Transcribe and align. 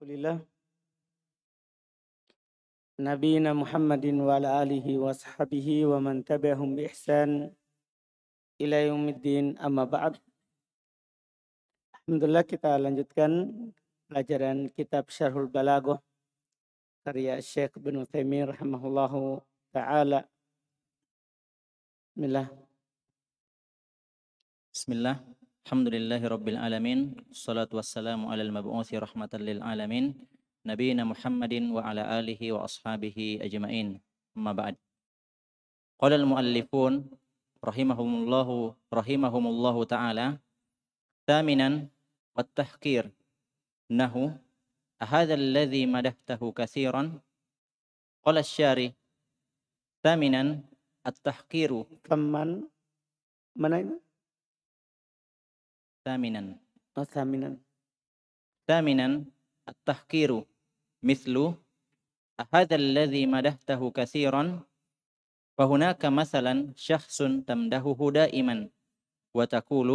Alhamdulillah. 0.00 0.40
Nabiina 2.96 3.52
Muhammadin 3.52 4.16
wa 4.24 4.40
ala 4.40 4.64
alihi 4.64 4.96
wa 4.96 5.12
sahbihi 5.12 5.84
wa 5.84 6.00
man 6.00 6.24
tabi'ahum 6.24 6.72
bi 6.72 6.88
ihsan 6.88 7.52
ila 8.56 8.80
yaumiddin 8.80 9.60
amma 9.60 9.84
ba'd. 9.84 10.16
Alhamdulillah 11.92 12.48
kita 12.48 12.80
lanjutkan 12.80 13.52
pelajaran 14.08 14.72
kitab 14.72 15.12
Syarhul 15.12 15.52
Balaghah 15.52 16.00
karya 17.04 17.36
Syekh 17.44 17.76
bin 17.76 18.00
Utsaimin 18.00 18.48
rahimahullahu 18.56 19.44
taala. 19.68 20.24
Bismillah. 22.16 22.48
Bismillah. 24.72 25.39
الحمد 25.70 25.94
لله 25.94 26.22
رب 26.26 26.48
العالمين 26.48 27.30
الصلاة 27.30 27.70
والسلام 27.70 28.26
على 28.26 28.42
المبعوث 28.42 28.90
رحمة 28.94 29.30
للعالمين 29.34 30.26
نبينا 30.66 31.06
محمد 31.06 31.54
وعلى 31.70 32.02
آله 32.18 32.42
وأصحابه 32.52 33.38
أجمعين 33.46 34.02
ما 34.34 34.50
بعد 34.50 34.74
قال 36.02 36.12
المؤلفون 36.12 36.92
رحمهم 37.64 38.10
الله 38.18 38.48
رحمهم 38.94 39.44
الله 39.46 39.76
تعالى 39.84 40.26
ثامنا 41.30 41.68
والتحقير 42.36 43.04
نه 43.90 44.14
أهذا 45.02 45.34
الذي 45.34 45.86
مدحته 45.86 46.52
كثيرا 46.52 47.02
قال 48.26 48.36
الشاري 48.38 48.88
ثامنا 50.02 50.42
التحقير 51.06 51.70
كمن 52.10 52.66
من, 53.54 53.70
من 53.70 54.09
Thaminan 56.05 56.59
Oh, 56.95 57.03
thaminan. 57.03 57.59
ثامنا 58.65 59.25
التحقير 59.69 60.43
مثل 61.03 61.53
أهذا 62.39 62.75
الذي 62.75 63.25
مدحته 63.25 63.81
كثيرا 63.91 64.59
فهناك 65.57 66.05
مثلا 66.05 66.73
شخص 66.75 67.17
تمدحه 67.47 67.99
دائما 68.11 68.69
وتقول 69.35 69.89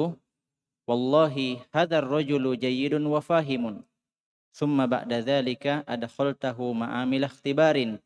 والله 0.88 1.36
هذا 1.74 1.98
الرجل 1.98 2.58
جيد 2.58 2.94
وفاهم 2.94 3.84
ثم 4.52 4.86
بعد 4.86 5.12
ذلك 5.12 5.66
أدخلته 5.66 6.72
معامل 6.72 7.24
اختبار 7.24 7.98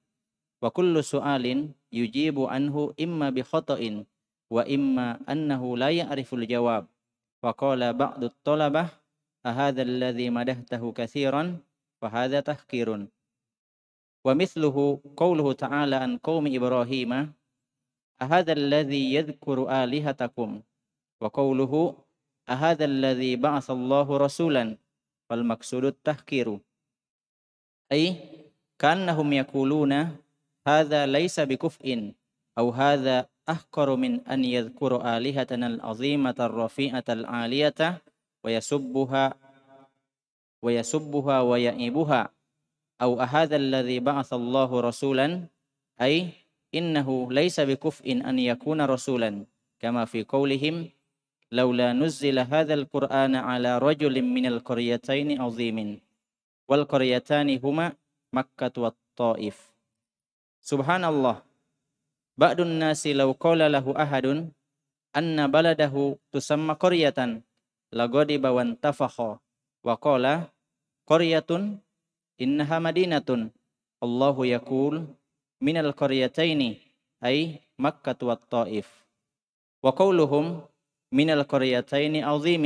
وكل 0.63 1.05
سؤال 1.05 1.45
يجيب 1.93 2.41
عنه 2.41 2.95
إما 3.01 3.31
بخطأ 3.31 4.05
وإما 4.51 5.21
أنه 5.29 5.77
لا 5.77 5.91
يعرف 5.91 6.35
الجواب 6.35 6.87
وقال 7.44 7.94
بعض 7.94 8.24
الطلبة 8.24 8.90
أهذا 9.46 9.82
الذي 9.82 10.30
مدحته 10.30 10.92
كثيرا 10.92 11.58
فهذا 12.02 12.40
تحقير 12.40 13.08
ومثله 14.26 15.02
قوله 15.18 15.54
تعالى 15.54 15.96
عن 15.96 16.18
قوم 16.18 16.56
إبراهيم 16.56 17.34
أهذا 18.22 18.54
الذي 18.54 19.14
يذكر 19.14 19.84
آلهتكم؟ 19.84 20.62
وقوله 21.22 21.74
أهذا 22.50 22.86
الذي 22.86 23.36
بعث 23.36 23.70
الله 23.70 24.18
رسولا 24.18 24.78
فالمقصود 25.30 25.86
التحقير 25.86 26.60
أي 27.92 28.16
كأنهم 28.80 29.34
يقولون 29.34 29.92
هذا 30.68 31.06
ليس 31.06 31.40
بكفء 31.40 32.14
أو 32.58 32.70
هذا 32.70 33.30
أحقر 33.50 33.96
من 33.96 34.22
أن 34.28 34.46
يذكر 34.46 35.18
آلهتنا 35.18 35.68
العظيمة 35.68 36.36
الرفيعة 36.40 37.04
العالية 37.10 38.02
ويسبها 38.44 39.34
ويسبها 40.62 41.42
ويعيبها. 41.42 42.30
أو 43.02 43.22
أهذا 43.22 43.56
الذي 43.56 44.00
بعث 44.00 44.34
الله 44.34 44.70
رسولا؟ 44.82 45.48
أي 46.02 46.30
إنه 46.76 47.32
ليس 47.32 47.60
بكفء 47.60 48.12
أن 48.12 48.40
يكون 48.40 48.82
رسولا 48.82 49.46
كما 49.80 50.06
في 50.06 50.24
قولهم 50.24 50.90
لولا 51.52 51.94
نزل 51.94 52.40
هذا 52.40 52.74
القرآن 52.74 53.36
على 53.36 53.78
رجل 53.78 54.22
من 54.22 54.46
القريتين 54.46 55.42
عظيم 55.42 56.00
والقريتان 56.70 57.50
هما 57.64 57.94
مكة 58.34 58.74
والطائف. 58.78 59.74
سبحان 60.62 61.04
الله. 61.04 61.49
بعض 62.39 62.61
الناس 62.61 63.07
لو 63.07 63.33
قال 63.33 63.73
له 63.73 64.03
أحد 64.03 64.27
أن 65.17 65.51
بلده 65.51 66.19
تسمى 66.33 66.75
قرية 66.75 67.43
لغضب 67.93 68.45
وانتفخ 68.47 69.17
وقال 69.85 70.43
قرية 71.07 71.51
إنها 72.41 72.79
مدينة 72.79 73.51
الله 74.03 74.47
يقول 74.47 75.07
من 75.61 75.77
القريتين 75.77 76.61
أي 77.25 77.61
مكة 77.79 78.27
والطائف 78.27 79.05
وقولهم 79.83 80.61
من 81.13 81.31
القريتين 81.31 82.25
عظيم 82.25 82.65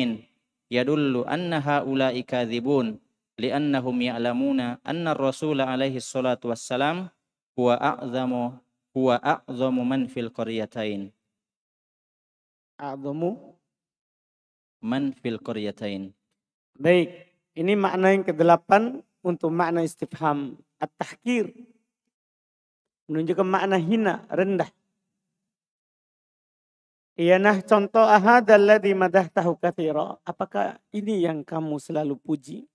يدل 0.71 1.25
أن 1.29 1.53
هؤلاء 1.53 2.21
كاذبون 2.21 2.99
لأنهم 3.39 4.03
يعلمون 4.03 4.61
أن 4.61 5.09
الرسول 5.09 5.61
عليه 5.61 5.97
الصلاة 5.97 6.41
والسلام 6.45 7.09
هو 7.59 7.73
أعظم 7.73 8.33
هو 8.33 8.49
أعظم 8.49 8.53
من 8.53 8.53
في 8.53 8.72
huwa 8.94 9.18
a'zamu 9.18 9.81
man 9.81 10.06
fil 10.06 10.30
qaryatain 10.30 11.09
a'zamu 12.78 13.58
man 14.81 15.12
fil 15.18 15.42
qaryatain 15.42 16.14
baik 16.78 17.34
ini 17.58 17.74
makna 17.74 18.14
yang 18.14 18.24
kedelapan 18.24 19.02
untuk 19.26 19.50
makna 19.50 19.81
istifham 19.81 20.58
at-tahkir 20.78 21.50
menunjukkan 23.09 23.48
makna 23.50 23.81
hina 23.81 24.24
rendah 24.30 24.70
Iyanah 27.14 27.62
contoh 27.62 28.02
ahad 28.02 28.50
madah 28.98 29.30
tahu 29.30 29.54
kathira. 29.54 30.18
Apakah 30.25 30.81
ini 30.90 31.22
yang 31.22 31.46
kamu 31.46 31.78
selalu 31.78 32.18
puji? 32.18 32.66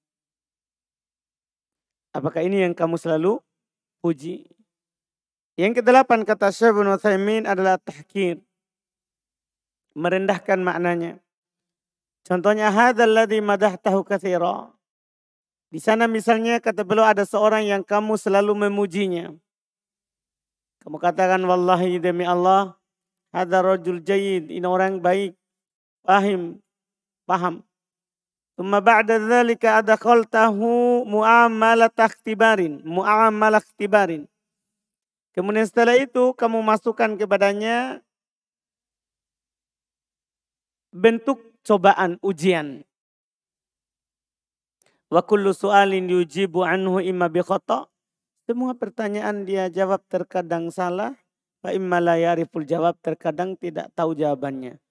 Apakah 2.14 2.46
ini 2.46 2.62
yang 2.62 2.70
kamu 2.70 2.94
selalu 3.02 3.42
puji? 3.98 4.46
Yang 5.58 5.82
kedelapan 5.82 6.22
kata 6.22 6.54
Syekh 6.54 6.70
bin 6.70 6.86
Utsaimin 6.86 7.42
adalah 7.42 7.82
tahkir. 7.82 8.38
Merendahkan 9.98 10.62
maknanya. 10.62 11.18
Contohnya 12.22 12.70
hadzal 12.70 13.10
ladzi 13.10 13.42
madahtahu 13.42 14.06
katsira. 14.06 14.70
Di 15.74 15.82
sana 15.82 16.06
misalnya 16.06 16.62
kata 16.62 16.86
beliau 16.86 17.10
ada 17.10 17.26
seorang 17.26 17.66
yang 17.66 17.82
kamu 17.82 18.14
selalu 18.14 18.70
memujinya. 18.70 19.34
Kamu 20.86 21.02
katakan 21.02 21.42
wallahi 21.42 21.98
demi 21.98 22.22
Allah, 22.22 22.78
hadza 23.34 23.58
rajul 23.58 23.98
jayyid, 23.98 24.54
ini 24.54 24.62
orang 24.62 25.02
baik, 25.02 25.34
paham, 26.06 26.62
paham. 27.26 27.66
Thumma 28.54 28.78
ba'da 28.78 29.18
dzalika 29.18 29.82
adkhaltahu 29.82 31.02
mu'amalat 31.02 31.98
ikhtibarin, 31.98 32.78
mu'amalat 32.86 33.66
ikhtibarin. 33.66 34.30
Kemudian 35.38 35.70
setelah 35.70 35.94
itu 35.94 36.34
kamu 36.34 36.66
masukkan 36.66 37.14
kepadanya 37.14 38.02
bentuk 40.90 41.38
cobaan, 41.62 42.18
ujian. 42.26 42.82
Wa 45.06 45.22
kullu 45.22 45.54
su'alin 45.54 46.10
yujibu 46.10 46.66
anhu 46.66 46.98
imma 46.98 47.30
bi 47.30 47.38
khata. 47.46 47.86
Semua 48.50 48.74
pertanyaan 48.74 49.46
dia 49.46 49.70
jawab 49.70 50.02
terkadang 50.10 50.74
salah, 50.74 51.14
wa 51.62 51.70
imma 51.70 52.02
la 52.02 52.18
yariful 52.18 52.66
jawab 52.66 52.98
terkadang 52.98 53.54
tidak 53.54 53.94
tahu 53.94 54.18
jawabannya. 54.18 54.82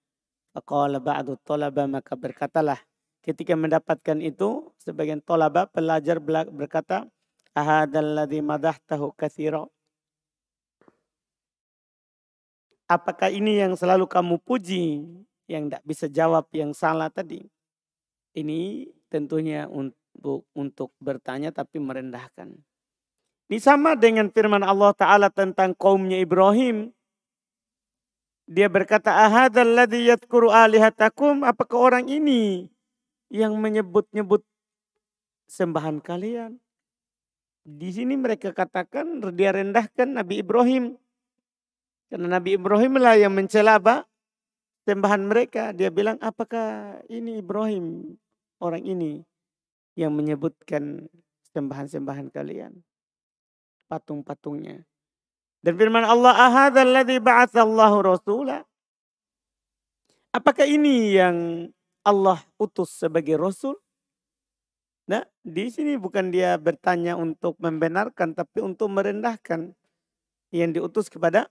Faqala 0.56 1.04
ba'du 1.04 1.36
talaba 1.44 1.92
maka 1.92 2.16
berkatalah 2.16 2.80
ketika 3.20 3.52
mendapatkan 3.60 4.24
itu 4.24 4.72
sebagian 4.80 5.20
talaba 5.20 5.68
pelajar 5.68 6.24
berkata 6.24 7.04
ahadal 7.52 8.16
ladzi 8.16 8.40
madahtahu 8.40 9.12
katsira 9.12 9.68
Apakah 12.88 13.28
ini 13.28 13.60
yang 13.60 13.76
selalu 13.76 14.08
kamu 14.08 14.40
puji 14.48 15.04
yang 15.52 15.68
tidak 15.68 15.84
bisa 15.84 16.08
jawab 16.08 16.48
yang 16.56 16.72
salah 16.72 17.12
tadi? 17.12 17.44
Ini 18.32 18.88
tentunya 19.12 19.68
untuk 19.68 20.48
untuk 20.56 20.96
bertanya 21.04 21.52
tapi 21.52 21.84
merendahkan. 21.84 22.56
Ini 23.48 23.60
sama 23.64 23.96
dengan 23.96 24.28
firman 24.28 24.60
Allah 24.60 24.92
Ta'ala 24.92 25.32
tentang 25.32 25.72
kaumnya 25.72 26.20
Ibrahim. 26.20 26.92
Dia 28.48 28.68
berkata, 28.68 29.12
alihatakum. 30.52 31.44
Apakah 31.48 31.80
orang 31.80 32.12
ini 32.12 32.68
yang 33.32 33.56
menyebut-nyebut 33.60 34.44
sembahan 35.48 36.04
kalian? 36.04 36.60
Di 37.68 37.92
sini 37.92 38.16
mereka 38.16 38.56
katakan 38.56 39.20
dia 39.36 39.52
rendahkan 39.52 40.08
Nabi 40.08 40.40
Ibrahim. 40.40 40.96
Karena 42.08 42.40
Nabi 42.40 42.56
Ibrahim 42.56 43.04
lah 43.04 43.20
yang 43.20 43.36
mencela 43.36 43.80
apa? 43.80 44.08
Sembahan 44.88 45.28
mereka. 45.28 45.76
Dia 45.76 45.92
bilang 45.92 46.16
apakah 46.24 47.00
ini 47.12 47.44
Ibrahim 47.44 48.16
orang 48.64 48.84
ini 48.88 49.20
yang 50.00 50.16
menyebutkan 50.16 51.12
sembahan-sembahan 51.52 52.32
kalian. 52.32 52.72
Patung-patungnya. 53.92 54.84
Dan 55.60 55.74
firman 55.76 56.06
Allah, 56.06 56.32
ahadzal 56.38 56.92
ladzi 56.96 57.18
ba'atsallahu. 57.20 58.00
Apakah 60.32 60.66
ini 60.70 61.18
yang 61.18 61.68
Allah 62.06 62.40
utus 62.62 62.94
sebagai 62.94 63.36
rasul? 63.36 63.76
Nah, 65.08 65.24
di 65.42 65.72
sini 65.72 65.96
bukan 65.96 66.30
dia 66.30 66.56
bertanya 66.60 67.18
untuk 67.18 67.56
membenarkan, 67.58 68.36
tapi 68.36 68.60
untuk 68.60 68.92
merendahkan 68.92 69.72
yang 70.54 70.72
diutus 70.72 71.08
kepada 71.08 71.48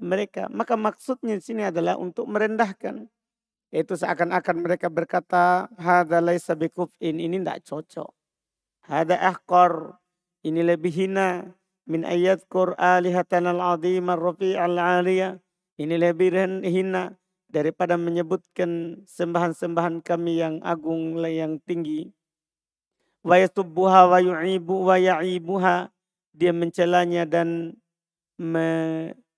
mereka. 0.00 0.46
Maka 0.50 0.74
maksudnya 0.74 1.36
di 1.36 1.44
sini 1.44 1.62
adalah 1.66 1.98
untuk 1.98 2.26
merendahkan. 2.26 3.06
Yaitu 3.68 4.00
seakan-akan 4.00 4.56
mereka 4.64 4.88
berkata, 4.88 5.68
Hada 5.76 6.24
laisa 6.24 6.56
bikuf'in, 6.56 7.20
ini 7.20 7.36
tidak 7.36 7.68
cocok. 7.68 8.10
Hada 8.88 9.20
ahqar, 9.20 10.00
ini 10.40 10.64
lebih 10.64 10.94
hina. 10.94 11.52
Min 11.88 12.04
ayat 12.04 12.44
alihatan 12.76 13.48
al-azim 13.48 14.08
al-aliyah. 14.08 15.40
Ini 15.78 15.94
lebih 15.94 16.34
hina 16.64 17.16
daripada 17.48 17.96
menyebutkan 17.96 19.04
sembahan-sembahan 19.08 20.04
kami 20.04 20.40
yang 20.40 20.60
agung, 20.64 21.16
yang 21.24 21.60
tinggi 21.64 22.12
wa 23.28 23.36
yasubbuha 23.36 24.08
wa 24.08 24.18
yu'ibu 24.22 24.88
wa 24.88 24.96
ya'ibuha 24.96 25.90
dia 26.32 26.52
mencelanya 26.54 27.26
dan 27.26 27.74
me, 28.38 28.66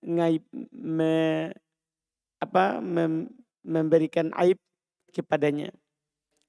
ngaib, 0.04 0.44
me, 0.72 1.50
apa, 2.40 2.80
mem, 2.80 3.28
memberikan 3.64 4.32
aib 4.40 4.56
kepadanya. 5.12 5.70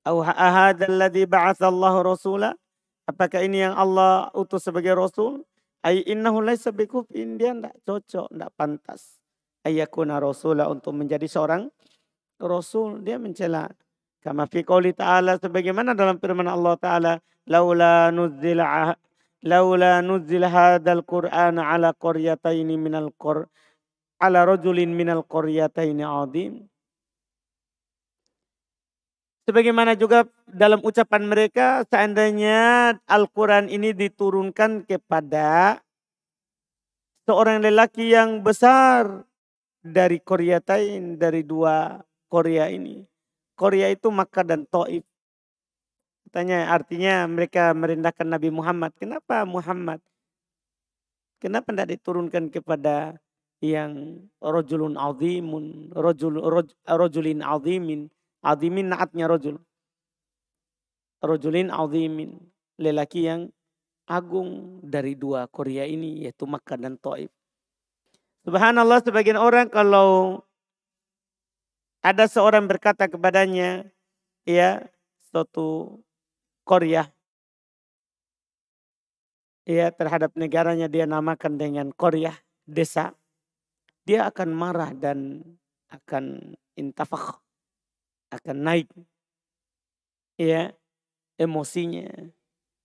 Au 0.08 0.24
ahadzalladzi 0.26 1.30
ba'atsallahu 1.30 2.02
rasula? 2.06 2.58
Apakah 3.06 3.44
ini 3.44 3.66
yang 3.66 3.76
Allah 3.76 4.32
utus 4.34 4.66
sebagai 4.66 4.96
rasul? 4.98 5.46
Ai 5.82 6.06
innahu 6.06 6.42
laisa 6.46 6.70
bikufin 6.70 7.42
dia 7.42 7.54
tidak 7.58 7.76
cocok, 7.86 8.28
tidak 8.30 8.52
pantas. 8.54 9.18
Ayakuna 9.66 10.22
rasula 10.22 10.70
untuk 10.70 10.94
menjadi 10.94 11.26
seorang 11.26 11.70
rasul 12.42 13.02
dia 13.06 13.22
mencela 13.22 13.70
Kama 14.22 14.46
fi 14.46 14.62
qouli 14.62 14.94
ta'ala 14.94 15.42
sebagaimana 15.42 15.98
dalam 15.98 16.22
firman 16.22 16.46
Allah 16.46 16.78
Ta'ala. 16.78 17.14
Laula 17.50 18.14
nuzzila 18.14 18.94
laula 19.42 20.02
nuzzila 20.06 20.50
hadzal 20.50 21.02
Qur'an 21.06 21.58
ala 21.58 21.94
qaryataini 21.98 22.78
minal 22.78 23.10
qur 23.18 23.50
ala 24.22 24.46
rajulin 24.46 24.94
minal 24.94 25.26
qaryataini 25.26 26.06
adim. 26.06 26.70
Sebagaimana 29.50 29.98
juga 29.98 30.30
dalam 30.46 30.80
ucapan 30.86 31.26
mereka 31.26 31.82
seandainya 31.90 32.94
Al-Quran 33.10 33.68
ini 33.74 33.90
diturunkan 33.92 34.86
kepada 34.86 35.82
seorang 37.26 37.66
lelaki 37.66 38.14
yang 38.14 38.46
besar 38.46 39.26
dari 39.82 40.22
Koryatain, 40.22 41.18
dari 41.18 41.42
dua 41.42 42.06
Korea 42.30 42.70
ini. 42.70 43.02
Korea 43.58 43.90
itu 43.90 44.14
Makkah 44.14 44.46
dan 44.46 44.70
Taif. 44.70 45.04
Tanya 46.32 46.72
artinya 46.72 47.28
mereka 47.28 47.76
merendahkan 47.76 48.24
Nabi 48.24 48.48
Muhammad. 48.56 48.96
Kenapa 48.96 49.44
Muhammad? 49.44 50.00
Kenapa 51.44 51.76
tidak 51.76 52.00
diturunkan 52.00 52.48
kepada 52.48 53.20
yang 53.60 54.24
rojulun 54.40 54.96
azimun, 54.96 55.92
rojul, 55.92 56.40
roj, 56.40 56.72
rojulin 56.88 57.44
azimin. 57.44 58.08
Azimin 58.40 58.96
naatnya 58.96 59.28
rojul. 59.28 59.60
Rojulin 61.20 61.68
azimin. 61.68 62.40
Lelaki 62.80 63.28
yang 63.28 63.52
agung 64.08 64.80
dari 64.82 65.20
dua 65.20 65.52
Korea 65.52 65.84
ini 65.84 66.24
yaitu 66.24 66.48
Makkah 66.48 66.80
dan 66.80 66.96
Taif. 66.96 67.30
Subhanallah 68.48 69.04
sebagian 69.06 69.38
orang 69.38 69.70
kalau 69.70 70.42
ada 72.02 72.26
seorang 72.26 72.66
berkata 72.66 73.06
kepadanya, 73.06 73.86
ya, 74.42 74.82
suatu 75.30 76.02
Korea, 76.62 77.10
ya 79.66 79.90
terhadap 79.94 80.34
negaranya 80.38 80.88
dia 80.92 81.06
namakan 81.10 81.58
dengan 81.58 81.88
Korea, 81.94 82.34
desa. 82.66 83.14
Dia 84.02 84.26
akan 84.30 84.50
marah 84.54 84.92
dan 84.98 85.46
akan 85.94 86.58
intafak, 86.74 87.38
akan 88.34 88.58
naik. 88.58 88.90
Ya, 90.42 90.74
emosinya. 91.38 92.10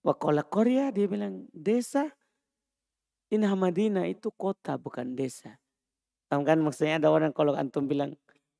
Wakola 0.05 0.45
Korea 0.45 0.93
dia 0.93 1.09
bilang, 1.09 1.49
desa, 1.57 2.13
ini 3.33 3.49
Madinah 3.49 4.07
itu 4.07 4.31
kota 4.31 4.77
bukan 4.77 5.17
desa. 5.17 5.57
Tahu 6.29 6.43
kan 6.47 6.59
maksudnya 6.63 7.01
ada 7.01 7.09
orang 7.11 7.33
kalau 7.35 7.57
antum 7.57 7.87
bilang 7.87 8.15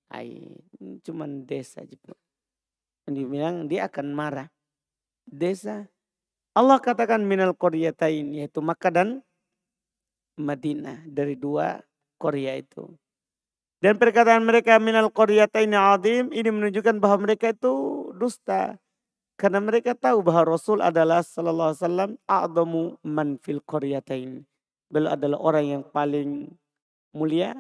Ai, 0.07 0.55
cuman 1.03 1.47
desa. 1.47 1.83
Dia 1.83 3.27
bilang 3.27 3.67
dia 3.67 3.91
akan 3.91 4.15
marah. 4.15 4.49
Desa. 5.27 5.91
Allah 6.57 6.81
katakan 6.81 7.21
minal 7.27 7.53
Qaryatain 7.53 8.33
yaitu 8.33 8.65
Makkah 8.65 8.95
dan 8.95 9.09
Madinah 10.41 11.05
dari 11.05 11.37
dua 11.37 11.83
Korea 12.17 12.57
itu. 12.57 12.97
Dan 13.83 14.01
perkataan 14.01 14.41
mereka 14.41 14.81
minal 14.81 15.13
Qaryatain 15.13 15.75
adim 15.77 16.33
ini 16.33 16.49
menunjukkan 16.49 16.97
bahwa 16.97 17.29
mereka 17.29 17.53
itu 17.53 17.75
dusta. 18.17 18.81
Karena 19.37 19.61
mereka 19.61 19.93
tahu 19.93 20.25
bahwa 20.25 20.57
Rasul 20.57 20.81
adalah 20.81 21.21
sallallahu 21.21 21.77
alaihi 21.77 21.83
wasallam 21.85 22.11
a'zamu 22.25 22.83
man 23.05 23.37
fil 23.45 23.61
qaryatain. 23.61 24.49
Beliau 24.89 25.13
adalah 25.13 25.37
orang 25.37 25.65
yang 25.69 25.83
paling 25.85 26.57
mulia 27.13 27.53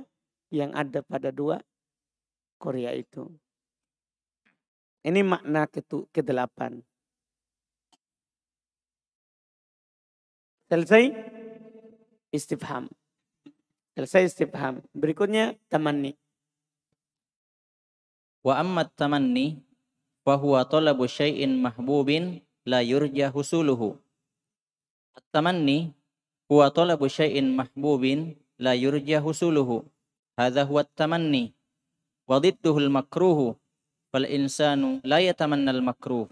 yang 0.48 0.72
ada 0.72 1.04
pada 1.04 1.28
dua 1.28 1.60
Korea 2.56 2.96
itu. 2.96 3.28
Ini 5.04 5.20
makna 5.20 5.68
ketu, 5.68 6.08
kedelapan. 6.16 6.80
Selesai 10.66 11.14
istifham. 12.34 12.90
Selesai 13.94 14.26
istifham. 14.26 14.82
Berikutnya 14.90 15.54
tamanni. 15.70 16.18
Wa 18.42 18.58
amma 18.58 18.82
tamanni 18.90 19.62
wa 20.26 20.34
huwa 20.34 20.66
talabu 20.66 21.06
syai'in 21.06 21.62
mahbubin 21.62 22.42
la 22.66 22.82
yurja 22.82 23.30
husuluhu. 23.30 23.94
At-tamanni 25.14 25.94
huwa 26.50 26.66
talabu 26.74 27.06
syai'in 27.06 27.54
mahbubin 27.54 28.34
la 28.58 28.74
yurja 28.74 29.22
husuluhu. 29.22 29.86
Hadha 30.34 30.66
huwa 30.66 30.82
at-tamanni. 30.82 31.54
Wa 32.26 32.42
al-makruhu. 32.42 33.54
Fal 34.10 34.26
insanu 34.26 34.98
la 35.06 35.22
yatamanna 35.22 35.70
al-makruh. 35.70 36.26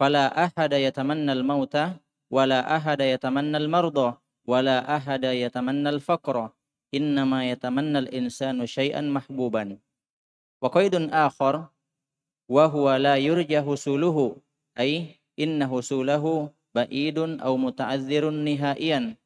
Fala 0.00 0.32
ahada 0.32 0.80
yatamanna 0.80 1.36
al-mauta 1.36 2.00
ولا 2.30 2.76
أحد 2.76 3.00
يتمنى 3.00 3.56
المرضى 3.56 4.08
ولا 4.46 4.96
أحد 4.96 5.24
يتمنى 5.24 5.88
الفقر. 5.88 6.50
إنما 6.94 7.50
يتمنى 7.50 7.98
الإنسان 7.98 8.66
شيئا 8.66 9.00
محبوبا. 9.00 9.76
وقيد 10.62 10.94
آخر 11.12 11.54
وهو 12.48 12.96
لا 12.96 13.16
يرجى 13.16 13.60
حصوله 13.62 14.36
أي 14.78 15.20
إن 15.38 15.60
حصوله 15.66 16.24
بعيد 16.74 17.18
أو 17.18 17.56
متعذر 17.56 18.30
نهائيا. 18.30 19.16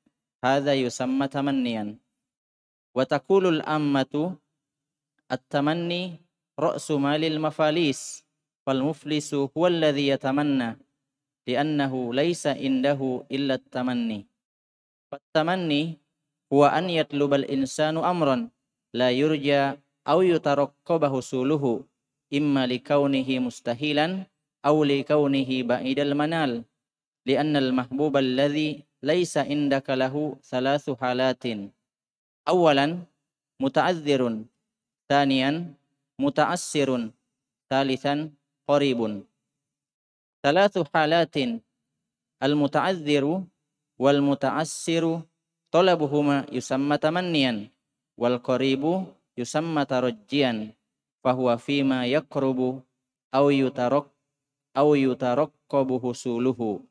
هذا 0.44 0.72
يسمى 0.74 1.28
تمنيا. 1.28 1.84
وتقول 2.94 3.44
الأمة 3.46 4.36
at-tamanni 5.32 6.20
ra'su 6.60 7.00
malil 7.00 7.40
mafalis 7.40 8.20
fal 8.68 8.84
muflisu 8.84 9.48
huwa 9.56 9.72
alladhi 9.72 10.12
لأنه 11.48 12.14
ليس 12.14 12.46
عنده 12.46 13.00
إلا 13.30 13.54
التمني. 13.54 14.26
فالتمني 15.12 15.98
هو 16.52 16.66
أن 16.66 16.90
يطلب 16.90 17.34
الإنسان 17.34 17.96
أمرا 17.96 18.48
لا 18.94 19.10
يرجى 19.10 19.72
أو 20.08 20.22
يترقب 20.22 21.02
حصوله 21.04 21.84
إما 22.34 22.66
لكونه 22.66 23.28
مستحيلا 23.38 24.26
أو 24.66 24.84
لكونه 24.84 25.50
بعيد 25.62 25.98
المنال. 25.98 26.64
لأن 27.26 27.56
المحبوب 27.56 28.16
الذي 28.16 28.82
ليس 29.02 29.34
عندك 29.38 29.90
له 29.90 30.36
ثلاث 30.42 30.90
حالات. 30.90 31.44
أولا 32.48 32.86
متعذر. 33.60 34.22
ثانيا 35.08 35.74
متعسر. 36.18 37.10
ثالثا 37.70 38.30
قريب. 38.68 39.00
Thalathu 40.42 40.82
halatin 40.90 41.62
al-muta'adziru 42.42 43.46
wal 43.94 44.18
muta'assiru 44.18 45.22
talabuhuma 45.70 46.50
yusamma 46.50 46.98
tamanniyan 46.98 47.70
wal 48.18 48.42
qaribu 48.42 49.06
yusamma 49.38 49.86
tarajjian 49.86 50.74
fahuwa 51.22 51.54
fima 51.62 52.10
yakrubu 52.10 52.82
au 53.30 53.46
yutarok 53.54 54.10
au 54.74 54.98
yutarakkabu 54.98 56.02
husuluhu. 56.02 56.82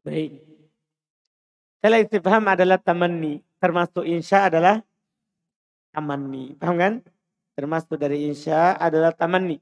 Baik. 0.00 0.40
Salah 1.84 2.02
paham 2.08 2.44
adalah 2.48 2.80
tamanni, 2.80 3.44
termasuk 3.62 4.02
insya 4.02 4.50
adalah 4.50 4.82
tamanni. 5.94 6.56
Paham 6.58 6.74
kan? 6.80 6.94
Termasuk 7.54 8.00
dari 8.00 8.30
insya 8.30 8.74
adalah 8.74 9.14
tamanni. 9.14 9.60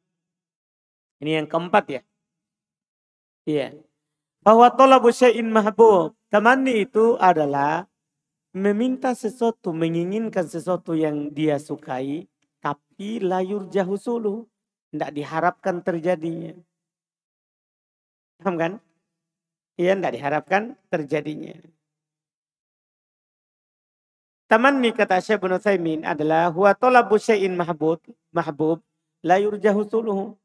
Ini 1.21 1.43
yang 1.43 1.49
keempat 1.51 1.85
ya. 1.93 2.01
Iya. 3.47 3.79
Bahwa 4.43 4.67
talabu 4.75 5.15
syai'in 5.15 5.49
mahbub. 5.49 6.19
Tamanni 6.29 6.83
itu 6.83 7.15
adalah 7.23 7.87
meminta 8.51 9.15
sesuatu, 9.15 9.71
menginginkan 9.71 10.51
sesuatu 10.51 10.99
yang 10.99 11.31
dia 11.31 11.57
sukai, 11.63 12.27
tapi 12.59 13.23
layur 13.23 13.71
jahusulu. 13.71 14.51
Tidak 14.91 15.11
diharapkan 15.15 15.83
terjadinya. 15.83 16.55
Paham 18.43 18.55
kan? 18.59 18.73
Iya, 19.79 19.93
tidak 19.95 20.13
diharapkan 20.17 20.63
terjadinya. 20.89 21.55
Tamanni 24.47 24.95
kata 24.95 25.19
Syekh 25.19 25.43
bin 25.43 25.59
Utsaimin 25.59 26.01
adalah 26.07 26.55
huwa 26.55 26.71
talabu 26.71 27.19
syai'in 27.19 27.59
mahbub 27.59 27.99
mahbub 28.31 28.79
la 29.27 29.43
yurjahu 29.43 29.83
suluhu. 29.91 30.39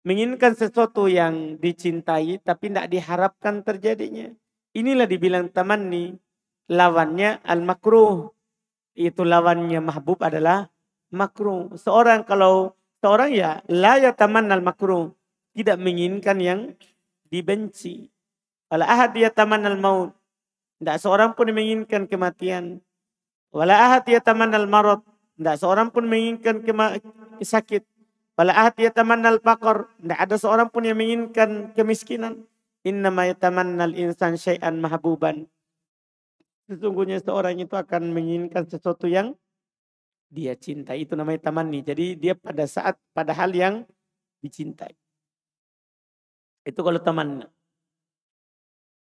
Menginginkan 0.00 0.56
sesuatu 0.56 1.06
yang 1.06 1.60
dicintai 1.60 2.40
tapi 2.40 2.72
tidak 2.72 2.88
diharapkan 2.88 3.60
terjadinya. 3.60 4.32
Inilah 4.72 5.04
dibilang 5.04 5.52
tamanni. 5.52 6.16
Lawannya 6.70 7.42
al-makruh. 7.42 8.30
Itu 8.96 9.26
lawannya 9.26 9.82
mahbub 9.82 10.22
adalah 10.22 10.70
makruh. 11.12 11.74
Seorang 11.76 12.24
kalau 12.24 12.78
seorang 13.02 13.34
ya 13.34 13.60
la 13.68 14.00
yatamanna 14.00 14.56
al-makruh. 14.56 15.12
Tidak 15.52 15.76
menginginkan 15.76 16.38
yang 16.38 16.60
dibenci. 17.28 18.08
Wala 18.70 18.86
ahad 18.86 19.12
yatamanna 19.18 19.68
al-maut. 19.68 20.14
Tidak 20.80 20.96
seorang 20.96 21.36
pun 21.36 21.52
menginginkan 21.52 22.08
kematian. 22.08 22.80
Wala 23.50 23.74
ahad 23.90 24.06
yatamannal 24.06 24.70
marad. 24.70 25.02
Tidak 25.34 25.56
seorang 25.58 25.90
pun 25.90 26.06
menginginkan 26.06 26.62
sakit. 27.42 27.82
Wala 28.40 28.56
ahad 28.56 28.72
yatamannal 28.80 29.36
faqr. 29.44 29.84
Tidak 30.00 30.16
ada 30.16 30.36
seorang 30.40 30.72
pun 30.72 30.88
yang 30.88 30.96
menginginkan 30.96 31.76
kemiskinan. 31.76 32.48
Innama 32.88 33.28
yatamannal 33.28 33.92
insan 33.92 34.40
syai'an 34.40 34.80
mahbuban. 34.80 35.44
Sesungguhnya 36.64 37.20
seorang 37.20 37.60
itu 37.60 37.76
akan 37.76 38.16
menginginkan 38.16 38.64
sesuatu 38.64 39.04
yang 39.12 39.36
dia 40.32 40.56
cintai. 40.56 41.04
Itu 41.04 41.20
namanya 41.20 41.52
tamanni. 41.52 41.84
Jadi 41.84 42.16
dia 42.16 42.32
pada 42.32 42.64
saat, 42.64 42.96
pada 43.12 43.36
hal 43.36 43.52
yang 43.52 43.84
dicintai. 44.40 44.96
Itu 46.64 46.80
kalau 46.80 46.96
tamanna. 46.96 47.44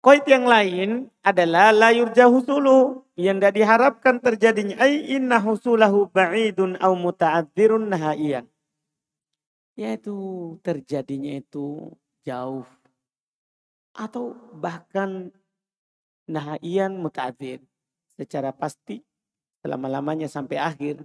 Koit 0.03 0.27
yang 0.27 0.43
lain 0.43 1.07
adalah 1.23 1.71
layur 1.71 2.11
jauh 2.11 2.43
sulu 2.43 3.07
yang 3.15 3.39
tidak 3.39 3.63
diharapkan 3.63 4.19
terjadinya. 4.19 4.75
Ay 4.75 5.15
inna 5.15 5.39
husulahu 5.39 6.11
ba'idun 6.11 6.75
au 6.83 6.99
muta'adzirun 6.99 7.87
nahaiyan. 7.87 8.50
Yaitu 9.81 10.13
terjadinya 10.61 11.41
itu 11.41 11.89
jauh. 12.21 12.69
Atau 13.97 14.37
bahkan 14.53 15.33
nahaiyan 16.29 17.01
muta'adzir. 17.01 17.65
Secara 18.13 18.53
pasti 18.53 19.01
selama-lamanya 19.65 20.29
sampai 20.29 20.61
akhir 20.61 21.01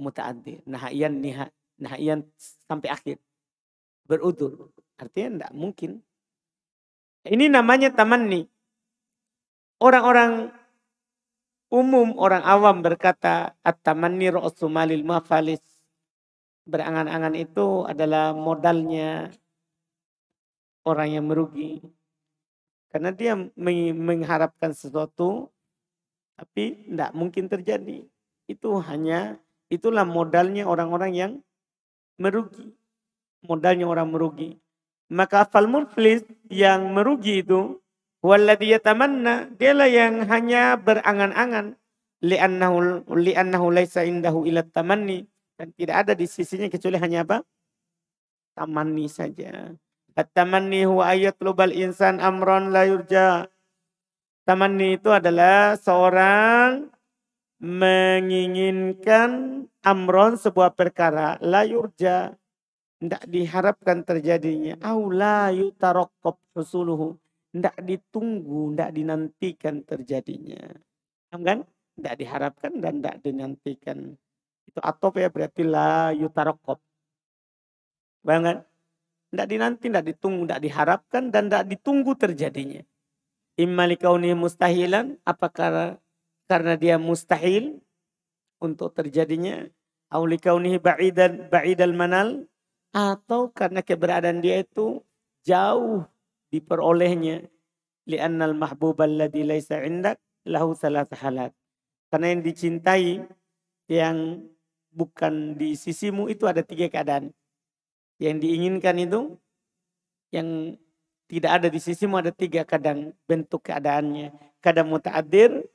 muta'adzir. 0.00 0.64
Nahaiyan, 0.64 1.20
nahaiyan 1.76 2.24
sampai 2.64 2.88
akhir. 2.88 3.20
Berudur. 4.08 4.72
Artinya 4.96 5.44
tidak 5.44 5.52
mungkin 5.52 6.00
ini 7.24 7.48
namanya 7.48 7.88
tamanni. 7.88 8.44
Orang-orang 9.80 10.52
umum, 11.72 12.12
orang 12.20 12.44
awam 12.44 12.84
berkata 12.84 13.56
at-tamanni 13.64 14.28
ra'sumalil 14.28 15.08
mafalis. 15.08 15.64
Berangan-angan 16.64 17.36
itu 17.36 17.84
adalah 17.84 18.32
modalnya 18.32 19.28
orang 20.88 21.08
yang 21.12 21.24
merugi. 21.28 21.84
Karena 22.88 23.10
dia 23.10 23.34
mengharapkan 23.92 24.70
sesuatu 24.70 25.50
tapi 26.38 26.88
tidak 26.88 27.10
mungkin 27.12 27.50
terjadi. 27.50 28.06
Itu 28.46 28.78
hanya 28.80 29.36
itulah 29.68 30.06
modalnya 30.06 30.64
orang-orang 30.64 31.12
yang 31.12 31.32
merugi. 32.16 32.70
Modalnya 33.44 33.84
orang 33.84 34.08
merugi. 34.08 34.56
Maka 35.12 35.44
fal 35.44 35.68
muflis 35.68 36.24
yang 36.48 36.96
merugi 36.96 37.44
itu 37.44 37.76
walladhi 38.24 38.72
yatamanna 38.72 39.52
dialah 39.52 39.84
yang 39.84 40.24
hanya 40.32 40.80
berangan-angan 40.80 41.76
li'annahu 42.24 43.04
li'annahu 43.12 43.66
laisa 43.68 44.00
indahu 44.08 44.48
ila 44.48 44.64
tamanni 44.64 45.28
dan 45.54 45.70
tidak 45.74 45.96
ada 46.06 46.12
di 46.14 46.26
sisinya 46.26 46.68
kecuali 46.70 46.98
hanya 46.98 47.22
apa? 47.26 47.42
Tamanni 48.54 49.06
saja. 49.10 49.74
At-tamanni 50.14 50.86
huwa 50.86 51.10
ayatlubal 51.10 51.74
insan 51.74 52.22
amron 52.22 52.70
la 52.70 52.86
yurja. 52.86 53.50
Tamanni 54.46 55.00
itu 55.00 55.10
adalah 55.10 55.74
seorang 55.74 56.86
menginginkan 57.58 59.30
amron 59.82 60.36
sebuah 60.38 60.76
perkara 60.76 61.40
la 61.42 61.66
yurja 61.66 62.36
tidak 63.04 63.24
diharapkan 63.28 64.00
terjadinya. 64.00 64.80
Aula 64.80 65.52
yutarokob 65.52 66.40
husuluhu. 66.56 67.20
Tidak 67.52 67.76
ditunggu, 67.84 68.72
tidak 68.72 68.90
dinantikan 68.96 69.84
terjadinya. 69.84 70.72
Kan? 71.28 71.68
Tidak 71.94 72.14
diharapkan 72.16 72.72
dan 72.80 72.98
tidak 72.98 73.16
dinantikan. 73.20 74.16
Itu 74.68 74.80
atop 74.80 75.20
ya 75.20 75.28
berarti 75.28 75.62
la 75.64 76.10
yutarokob. 76.14 76.80
Banget. 78.24 78.64
Tidak 79.30 79.48
dinanti, 79.50 79.90
tidak 79.90 80.04
ditunggu, 80.14 80.46
tidak 80.46 80.62
diharapkan 80.62 81.22
dan 81.34 81.50
tidak 81.50 81.64
ditunggu 81.66 82.14
terjadinya. 82.14 82.82
Immalikauni 83.58 84.30
mustahilan. 84.38 85.18
Apakah 85.26 85.98
karena 86.46 86.78
dia 86.78 86.96
mustahil 87.02 87.82
untuk 88.62 88.94
terjadinya? 88.94 89.66
Aulikaunihi 90.14 90.78
ba'idan 90.78 91.50
ba'idal 91.50 91.90
manal 91.90 92.46
atau 92.94 93.50
karena 93.50 93.82
keberadaan 93.82 94.38
dia 94.38 94.62
itu 94.62 95.02
jauh 95.42 96.06
diperolehnya 96.54 97.50
li'annal 98.06 98.54
mahbub 98.54 99.02
alladhi 99.02 99.42
laisa 99.42 99.82
indak 99.82 100.22
lahu 100.46 100.78
salat 100.78 101.10
halat 101.18 101.50
karena 102.14 102.26
yang 102.30 102.40
dicintai 102.46 103.26
yang 103.90 104.46
bukan 104.94 105.58
di 105.58 105.74
sisimu 105.74 106.30
itu 106.30 106.46
ada 106.46 106.62
tiga 106.62 106.86
keadaan 106.86 107.34
yang 108.22 108.38
diinginkan 108.38 108.94
itu 109.02 109.34
yang 110.30 110.78
tidak 111.26 111.50
ada 111.60 111.68
di 111.68 111.80
sisimu 111.82 112.22
ada 112.22 112.30
tiga 112.30 112.62
kadang 112.62 113.10
bentuk 113.26 113.66
keadaannya 113.66 114.30
kadang 114.62 114.88
muta'adir 114.88 115.66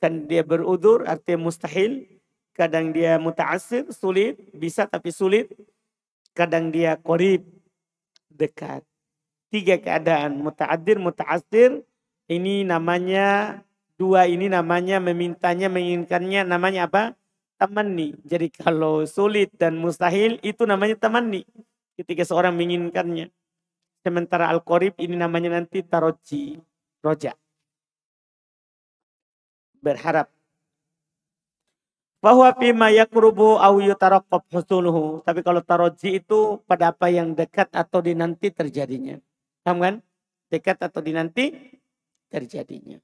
kan 0.00 0.24
dia 0.24 0.40
berudur 0.42 1.04
artinya 1.04 1.46
mustahil 1.46 2.08
kadang 2.56 2.90
dia 2.96 3.20
muta'asir 3.20 3.92
sulit 3.92 4.40
bisa 4.56 4.88
tapi 4.88 5.12
sulit 5.12 5.52
kadang 6.32 6.72
dia 6.72 6.96
korib 6.96 7.44
dekat. 8.32 8.82
Tiga 9.52 9.76
keadaan 9.76 10.40
muta'adir, 10.40 10.96
muta'asir. 10.96 11.84
Ini 12.26 12.64
namanya 12.64 13.60
dua 14.00 14.24
ini 14.24 14.48
namanya 14.48 14.96
memintanya, 14.96 15.68
menginginkannya 15.68 16.48
namanya 16.48 16.88
apa? 16.88 17.12
Tamanni. 17.62 18.18
Jadi 18.26 18.50
kalau 18.50 19.06
sulit 19.06 19.54
dan 19.54 19.78
mustahil 19.78 20.42
itu 20.42 20.66
namanya 20.66 20.98
tamanni. 20.98 21.46
Ketika 21.94 22.26
seorang 22.26 22.58
menginginkannya. 22.58 23.30
Sementara 24.02 24.50
al-qorib 24.50 24.98
ini 24.98 25.14
namanya 25.14 25.62
nanti 25.62 25.78
taroji, 25.86 26.58
roja. 27.06 27.38
Berharap 29.78 30.26
bahwa 32.18 32.50
fima 32.58 32.90
yakrubu 32.90 33.62
au 33.62 33.78
yutaraqqab 33.78 34.42
husuluhu. 34.50 35.22
Tapi 35.22 35.46
kalau 35.46 35.62
taroji 35.62 36.18
itu 36.18 36.58
pada 36.66 36.90
apa 36.90 37.14
yang 37.14 37.30
dekat 37.38 37.70
atau 37.70 38.02
dinanti 38.02 38.50
terjadinya. 38.50 39.22
Paham 39.62 39.78
kan? 39.78 39.94
Dekat 40.50 40.82
atau 40.82 40.98
dinanti 40.98 41.54
terjadinya. 42.26 42.98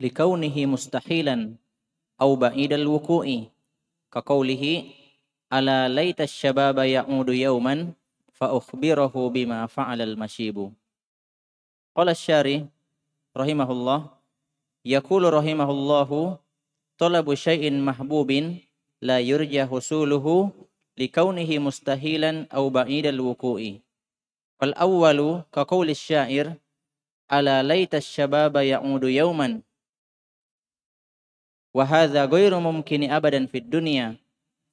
Likaunihi 0.00 0.64
mustahilan 0.68 1.58
au 2.16 2.36
ba'idal 2.38 2.86
wuku'i. 2.86 3.50
Kaqaulihi 4.12 4.92
ala 5.52 5.88
laita 5.88 6.28
syababa 6.28 6.88
ya'udu 6.88 7.32
yauman 7.32 7.92
fa 8.32 8.52
ukhbirahu 8.52 9.28
bima 9.32 9.68
fa'ala 9.68 10.04
al-mashibu. 10.04 10.72
Qala 11.92 12.16
syari 12.16 12.64
rahimahullah 13.36 14.22
Yaqulu 14.82 15.30
rahimahullahu 15.30 16.42
talabu 16.98 17.38
syai'in 17.38 17.78
mahbubin 17.78 18.58
la 18.98 19.22
yurja 19.22 19.62
husuluhu 19.70 20.50
likaunihi 20.98 21.62
mustahilan 21.62 22.50
au 22.50 22.66
ba'idal 22.66 23.22
wuku'i. 23.22 23.78
Fal 24.58 24.74
awwalu 24.74 25.46
ka 25.54 25.62
qawli 25.62 25.94
syair 25.94 26.58
ala 27.30 27.62
laita 27.62 28.02
syababa 28.02 28.66
ya'udu 28.66 29.06
وهذا 31.74 32.24
غير 32.24 32.58
ممكن 32.58 33.10
أبدا 33.10 33.46
في 33.46 33.58
الدنيا 33.58 34.16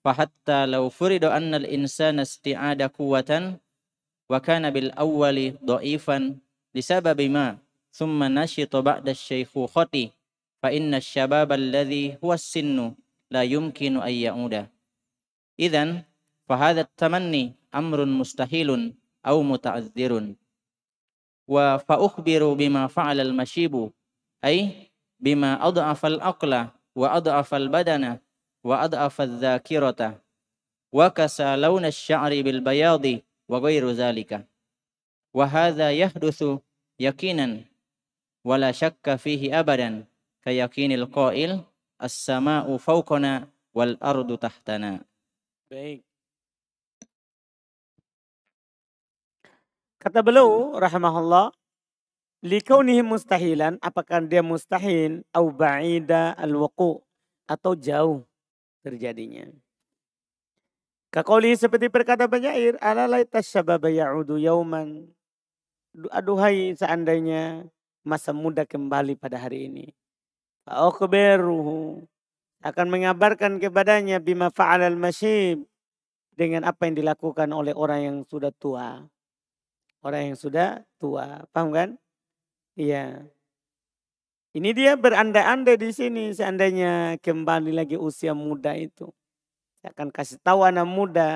فحتى 0.06 0.66
لو 0.66 0.90
فرض 0.90 1.26
أن 1.26 1.54
الإنسان 1.56 2.20
استعاد 2.20 2.82
قوة 2.82 3.60
وكان 4.30 4.70
بالأول 4.70 5.38
ضعيفا 5.66 6.36
لسبب 6.76 7.22
ما 7.22 7.58
ثم 7.92 8.24
نشط 8.24 8.76
بعد 8.76 9.10
الشيخوخة 9.10 10.10
فإن 10.64 10.94
الشباب 10.94 11.52
الذي 11.52 12.18
هو 12.24 12.34
السن 12.34 12.94
لا 13.32 13.44
يمكن 13.44 13.98
أن 13.98 14.14
يعود. 14.14 14.68
إذا 15.60 16.04
فهذا 16.50 16.82
التمني 16.82 17.54
أمر 17.76 18.06
مستحيل 18.06 18.94
أو 19.26 19.44
متعذر. 19.44 20.34
وفأخبر 21.48 22.54
بما 22.54 22.88
فعل 22.88 23.20
المشيب 23.20 23.92
أي 24.46 24.90
بما 25.20 25.68
أضعف 25.68 26.06
الأقل 26.06 26.68
وأضعف 26.96 27.54
البدن 27.54 28.18
وأضعف 28.64 29.22
الذاكرة 29.22 30.22
وكسى 30.94 31.56
لون 31.56 31.86
الشعر 31.86 32.42
بالبياض 32.42 33.06
وغير 33.50 33.92
ذلك 33.92 34.48
وهذا 35.34 35.92
يحدث 35.92 36.44
يقينا 37.00 37.66
ولا 38.46 38.72
شك 38.72 39.16
فيه 39.16 39.60
أبدا 39.60 40.06
كيقين 40.44 40.92
القائل 40.92 41.62
السماء 42.04 42.78
فوقنا 42.78 43.48
والأرض 43.74 44.38
تحتنا 44.38 45.06
Baik. 45.70 46.02
Kata 50.02 50.26
beliau 50.26 50.74
rahimahullah, 50.82 51.54
likaunihi 52.40 53.04
mustahilan, 53.04 53.76
apakah 53.84 54.24
dia 54.24 54.40
mustahil 54.44 55.24
au 55.36 55.52
ba'ida 55.52 56.36
al 56.36 56.54
atau 57.50 57.74
jauh 57.74 58.24
terjadinya. 58.86 59.50
Kakoli 61.10 61.58
seperti 61.58 61.90
berkata 61.90 62.30
penyair, 62.30 62.78
alalai 62.78 63.26
tasyababa 63.26 63.90
ya'udu 63.90 64.38
yauman. 64.38 65.10
Aduhai 66.14 66.78
seandainya 66.78 67.66
masa 68.06 68.30
muda 68.30 68.62
kembali 68.62 69.18
pada 69.18 69.42
hari 69.42 69.66
ini. 69.66 69.86
Fa'ukhbiruhu 70.70 72.06
akan 72.62 72.88
mengabarkan 72.94 73.58
kepadanya 73.58 74.22
bima 74.22 74.54
fa'alal 74.54 74.94
masyib 74.94 75.66
dengan 76.38 76.62
apa 76.62 76.86
yang 76.86 77.02
dilakukan 77.02 77.50
oleh 77.50 77.74
orang 77.74 78.00
yang 78.06 78.18
sudah 78.30 78.54
tua. 78.54 79.02
Orang 80.06 80.32
yang 80.32 80.38
sudah 80.38 80.86
tua, 81.02 81.44
paham 81.52 81.74
kan? 81.74 81.90
Iya. 82.80 83.28
Ini 84.56 84.72
dia 84.72 84.96
berandai-andai 84.96 85.76
di 85.76 85.92
sini 85.92 86.32
seandainya 86.32 87.20
kembali 87.20 87.76
lagi 87.76 88.00
usia 88.00 88.32
muda 88.32 88.72
itu. 88.80 89.12
Saya 89.84 89.92
akan 89.92 90.10
kasih 90.16 90.40
tahu 90.40 90.64
anak 90.64 90.88
muda 90.88 91.30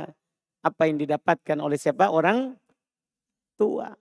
apa 0.64 0.88
yang 0.88 1.04
didapatkan 1.04 1.60
oleh 1.60 1.76
siapa? 1.76 2.08
Orang 2.08 2.56
tua. 3.60 3.92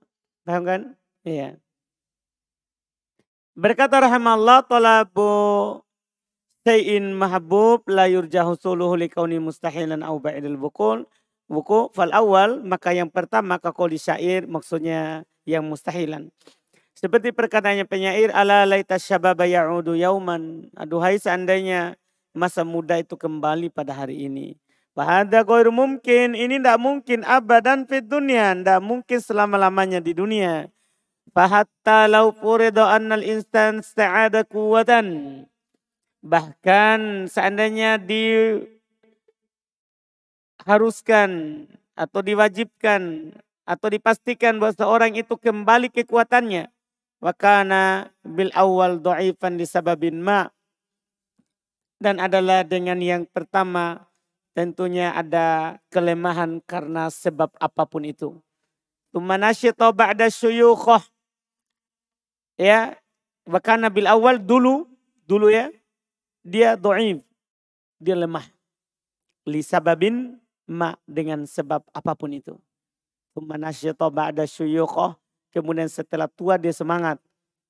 Paham 0.46 0.62
kan? 0.62 0.80
Iya. 1.26 1.58
Berkata 3.58 3.98
rahimallah 4.00 4.62
talabu 4.64 5.82
sayin 6.62 7.10
mahbub 7.12 7.82
la 7.90 8.06
yurjahu 8.06 8.54
suluhu 8.54 8.94
likauni 8.94 9.42
mustahilan 9.42 10.00
au 10.06 10.22
ba'idil 10.22 10.56
bukul 10.56 11.04
buku 11.50 11.90
fal 11.90 12.14
awal 12.14 12.62
maka 12.62 12.94
yang 12.94 13.10
pertama 13.10 13.58
kakoli 13.58 13.98
syair 13.98 14.46
maksudnya 14.46 15.26
yang 15.42 15.66
mustahilan. 15.66 16.30
Seperti 16.92 17.32
perkataannya 17.32 17.88
penyair 17.88 18.28
ala 18.30 18.68
laita 18.68 19.00
syababa 19.00 19.48
ya'udu 19.48 19.96
yauman. 19.96 20.68
Aduhai 20.76 21.16
seandainya 21.16 21.96
masa 22.36 22.62
muda 22.62 23.00
itu 23.00 23.16
kembali 23.16 23.72
pada 23.72 23.96
hari 23.96 24.28
ini. 24.28 24.60
Bahada 24.92 25.40
goir 25.40 25.72
mungkin. 25.72 26.36
Ini 26.36 26.60
tidak 26.60 26.78
mungkin 26.78 27.24
abadan 27.24 27.88
fit 27.88 28.04
dunia. 28.04 28.52
Tidak 28.52 28.80
mungkin 28.84 29.18
selama-lamanya 29.18 30.04
di 30.04 30.12
dunia. 30.12 30.68
Fahatta 31.32 32.04
lau 32.12 32.28
furido 32.36 32.84
annal 32.84 33.24
instan 33.24 33.80
sta'ada 33.80 34.44
kuwatan. 34.44 35.48
Bahkan 36.20 37.26
seandainya 37.26 37.96
di 37.96 38.52
haruskan 40.68 41.64
atau 41.96 42.20
diwajibkan 42.22 43.32
atau 43.64 43.88
dipastikan 43.90 44.60
bahwa 44.60 44.76
seorang 44.76 45.12
itu 45.16 45.34
kembali 45.34 45.88
kekuatannya. 45.88 46.68
Wakana 47.22 48.10
bil 48.26 48.50
awal 48.50 48.98
do'ifan 48.98 49.54
disababin 49.54 50.18
ma. 50.18 50.50
Dan 52.02 52.18
adalah 52.18 52.66
dengan 52.66 52.98
yang 52.98 53.30
pertama 53.30 54.10
tentunya 54.58 55.14
ada 55.14 55.78
kelemahan 55.86 56.58
karena 56.66 57.06
sebab 57.06 57.54
apa 57.62 57.86
pun 57.86 58.02
itu. 58.02 58.42
Tumanasyito 59.14 59.86
ba'da 59.94 60.26
syuyukhoh. 60.26 60.98
Ya, 62.58 62.98
wakana 63.46 63.86
bil 63.86 64.10
awal 64.10 64.42
dulu, 64.42 64.90
dulu 65.22 65.46
ya, 65.46 65.70
dia 66.42 66.74
do'if, 66.74 67.22
dia 68.02 68.18
lemah. 68.18 68.50
Li 69.46 69.62
sababin 69.62 70.42
ma 70.66 70.98
dengan 71.06 71.46
sebab 71.46 71.86
apa 71.94 72.18
pun 72.18 72.34
itu. 72.34 72.58
ba'da 74.10 74.42
syuyukoh. 74.42 75.22
Kemudian 75.52 75.86
setelah 75.86 76.26
tua 76.32 76.56
dia 76.56 76.72
semangat. 76.72 77.20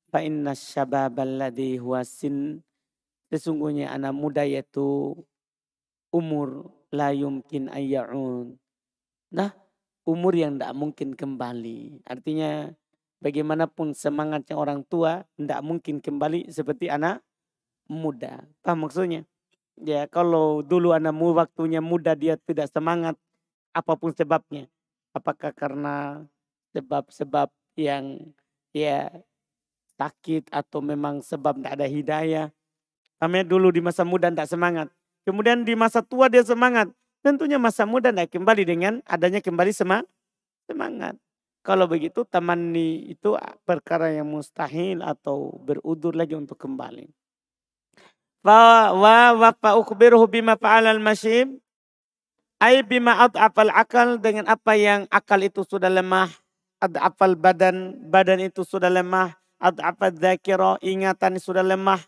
Fa 0.09 0.23
inna 0.23 0.55
syababal 0.55 1.43
huwasin. 1.83 2.63
Sesungguhnya 3.29 3.91
anak 3.91 4.15
muda 4.15 4.47
yaitu 4.47 5.17
umur 6.13 6.71
la 6.93 7.11
yumkin 7.11 7.73
ayya'un. 7.73 8.55
Nah, 9.33 9.51
umur 10.05 10.37
yang 10.37 10.61
tidak 10.61 10.77
mungkin 10.77 11.17
kembali. 11.17 12.05
Artinya 12.05 12.71
bagaimanapun 13.25 13.97
semangatnya 13.97 14.55
orang 14.55 14.85
tua 14.85 15.25
tidak 15.41 15.61
mungkin 15.65 16.05
kembali 16.05 16.53
seperti 16.53 16.93
anak 16.93 17.25
muda. 17.89 18.45
Apa 18.63 18.77
maksudnya? 18.77 19.25
Ya 19.81 20.05
kalau 20.07 20.61
dulu 20.61 20.93
anakmu 20.93 21.33
waktunya 21.33 21.81
muda 21.81 22.13
dia 22.13 22.37
tidak 22.37 22.69
semangat 22.69 23.17
apa 23.73 23.97
pun 23.97 24.13
sebabnya. 24.13 24.69
Apakah 25.17 25.57
karena 25.57 26.29
sebab-sebab 26.77 27.49
yang 27.79 28.19
ya 28.75 29.11
sakit 30.01 30.51
atau 30.51 30.81
memang 30.83 31.21
sebab 31.23 31.61
tidak 31.61 31.73
ada 31.79 31.87
hidayah. 31.87 32.47
Kami 33.23 33.47
dulu 33.47 33.71
di 33.71 33.79
masa 33.79 34.03
muda 34.03 34.29
tidak 34.33 34.51
semangat. 34.51 34.89
Kemudian 35.23 35.63
di 35.63 35.79
masa 35.79 36.03
tua 36.03 36.27
dia 36.27 36.43
semangat. 36.43 36.91
Tentunya 37.23 37.57
masa 37.57 37.87
muda 37.87 38.11
tidak 38.11 38.35
kembali 38.35 38.63
dengan 38.67 38.99
adanya 39.07 39.39
kembali 39.39 39.71
semangat. 39.71 41.15
Kalau 41.63 41.87
begitu 41.87 42.27
tamani 42.27 43.15
itu 43.15 43.39
perkara 43.63 44.11
yang 44.11 44.27
mustahil 44.27 44.99
atau 45.07 45.55
berudur 45.63 46.19
lagi 46.19 46.35
untuk 46.35 46.59
kembali 46.59 47.07
wa 48.43 48.91
wa 48.91 49.51
fa 49.55 49.79
ukhbiruhu 49.79 50.27
bima 50.27 50.59
fa'alal 50.59 50.99
masyib 50.99 51.63
ay 52.59 52.83
bima 52.83 53.27
ad'afal 53.27 53.71
akal 53.71 54.19
dengan 54.19 54.51
apa 54.51 54.75
yang 54.75 55.07
akal 55.15 55.39
itu 55.39 55.63
sudah 55.63 55.87
lemah 55.87 56.31
ad'afal 56.83 57.39
badan 57.39 57.95
badan 58.11 58.43
itu 58.43 58.67
sudah 58.67 58.91
lemah. 58.91 59.39
Ad'afal 59.63 60.19
dzakira 60.19 60.83
ingatan 60.83 61.39
sudah 61.39 61.63
lemah. 61.63 62.03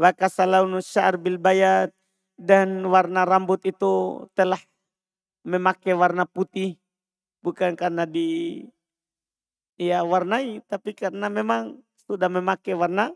Wa 0.00 0.16
kasalaunu 0.16 0.80
syar 0.80 1.20
bil 1.20 1.36
bayat 1.36 1.92
dan 2.40 2.82
warna 2.88 3.28
rambut 3.28 3.60
itu 3.68 4.24
telah 4.32 4.58
memakai 5.44 5.92
warna 5.92 6.24
putih. 6.24 6.80
Bukan 7.44 7.76
karena 7.76 8.08
di 8.08 8.64
ya 9.76 10.00
warnai 10.00 10.64
tapi 10.64 10.96
karena 10.96 11.28
memang 11.28 11.84
sudah 12.08 12.32
memakai 12.32 12.72
warna 12.72 13.12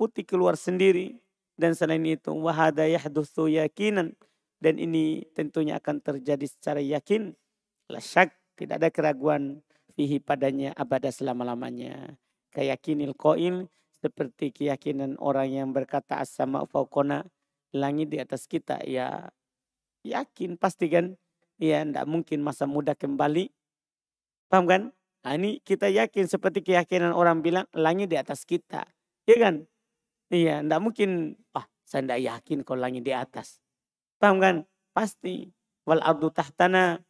putih 0.00 0.24
keluar 0.24 0.56
sendiri. 0.56 1.20
Dan 1.60 1.76
selain 1.76 2.00
itu 2.08 2.32
wahada 2.40 2.88
yahdutsu 2.88 3.52
yakinan. 3.52 4.16
Dan 4.56 4.80
ini 4.80 5.28
tentunya 5.36 5.76
akan 5.76 6.00
terjadi 6.00 6.48
secara 6.48 6.80
yakin. 6.80 7.36
La 7.92 8.00
syak 8.00 8.32
tidak 8.56 8.80
ada 8.80 8.88
keraguan 8.88 9.60
fihi 10.00 10.16
padanya 10.16 10.72
abada 10.72 11.12
selama-lamanya 11.12 12.16
keyakinil 12.56 13.12
qail 13.12 13.68
seperti 14.00 14.48
keyakinan 14.48 15.20
orang 15.20 15.52
yang 15.52 15.68
berkata 15.76 16.16
as-sama 16.24 16.64
fauqona 16.64 17.28
langit 17.76 18.08
di 18.08 18.16
atas 18.16 18.48
kita 18.48 18.80
ya 18.88 19.28
yakin 20.00 20.56
pasti 20.56 20.88
kan 20.88 21.20
ya 21.60 21.84
tidak 21.84 22.08
mungkin 22.08 22.40
masa 22.40 22.64
muda 22.64 22.96
kembali 22.96 23.52
paham 24.48 24.64
kan 24.64 24.82
nah, 25.20 25.36
ini 25.36 25.60
kita 25.60 25.92
yakin 25.92 26.24
seperti 26.24 26.64
keyakinan 26.64 27.12
orang 27.12 27.44
bilang 27.44 27.68
langit 27.76 28.08
di 28.08 28.16
atas 28.16 28.48
kita 28.48 28.88
ya 29.28 29.36
kan 29.36 29.68
Iya, 30.30 30.62
enggak 30.62 30.80
mungkin, 30.80 31.10
ah 31.58 31.66
saya 31.82 32.06
enggak 32.06 32.22
yakin 32.22 32.58
kalau 32.62 32.86
langit 32.86 33.02
di 33.02 33.10
atas. 33.10 33.58
Paham 34.22 34.38
kan? 34.38 34.56
Pasti. 34.94 35.50
Wal 35.82 35.98
ardu 36.06 36.30
tahtana. 36.30 37.02